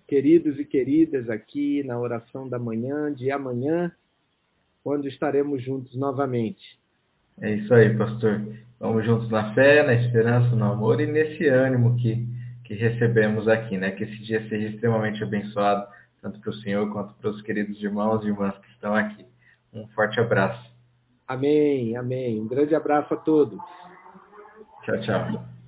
queridos 0.08 0.58
e 0.58 0.64
queridas 0.64 1.30
aqui 1.30 1.84
na 1.84 2.00
oração 2.00 2.48
da 2.48 2.58
manhã, 2.58 3.14
de 3.14 3.30
amanhã, 3.30 3.94
quando 4.82 5.10
estaremos 5.10 5.62
juntos 5.62 5.94
novamente. 5.98 6.79
É 7.42 7.54
isso 7.54 7.74
aí, 7.74 7.96
pastor. 7.98 8.42
Vamos 8.80 9.06
juntos 9.06 9.30
na 9.30 9.54
fé, 9.54 9.84
na 9.84 9.94
esperança, 9.94 10.56
no 10.56 10.72
amor 10.72 11.02
e 11.02 11.08
nesse 11.08 11.48
ânimo 11.48 11.98
que, 11.98 12.28
que 12.64 12.74
recebemos 12.74 13.48
aqui, 13.48 13.78
né? 13.78 13.92
Que 13.92 14.04
esse 14.04 14.18
dia 14.24 14.48
seja 14.48 14.70
extremamente 14.70 15.22
abençoado, 15.24 15.86
tanto 16.22 16.40
para 16.40 16.50
o 16.50 16.56
Senhor 16.56 16.92
quanto 16.92 17.14
para 17.16 17.30
os 17.30 17.42
queridos 17.42 17.82
irmãos 17.84 18.24
e 18.24 18.28
irmãs 18.28 18.58
que 18.58 18.72
estão 18.72 18.96
aqui. 18.96 19.26
Um 19.74 19.88
forte 19.90 20.20
abraço. 20.20 20.70
Amém, 21.28 21.96
amém. 21.96 22.40
Um 22.40 22.48
grande 22.48 22.74
abraço 22.74 23.14
a 23.14 23.18
todos. 23.18 23.60
Tchau, 24.84 25.00
tchau. 25.02 25.59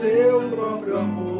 teu 0.00 0.50
próprio 0.50 0.98
amor. 0.98 1.33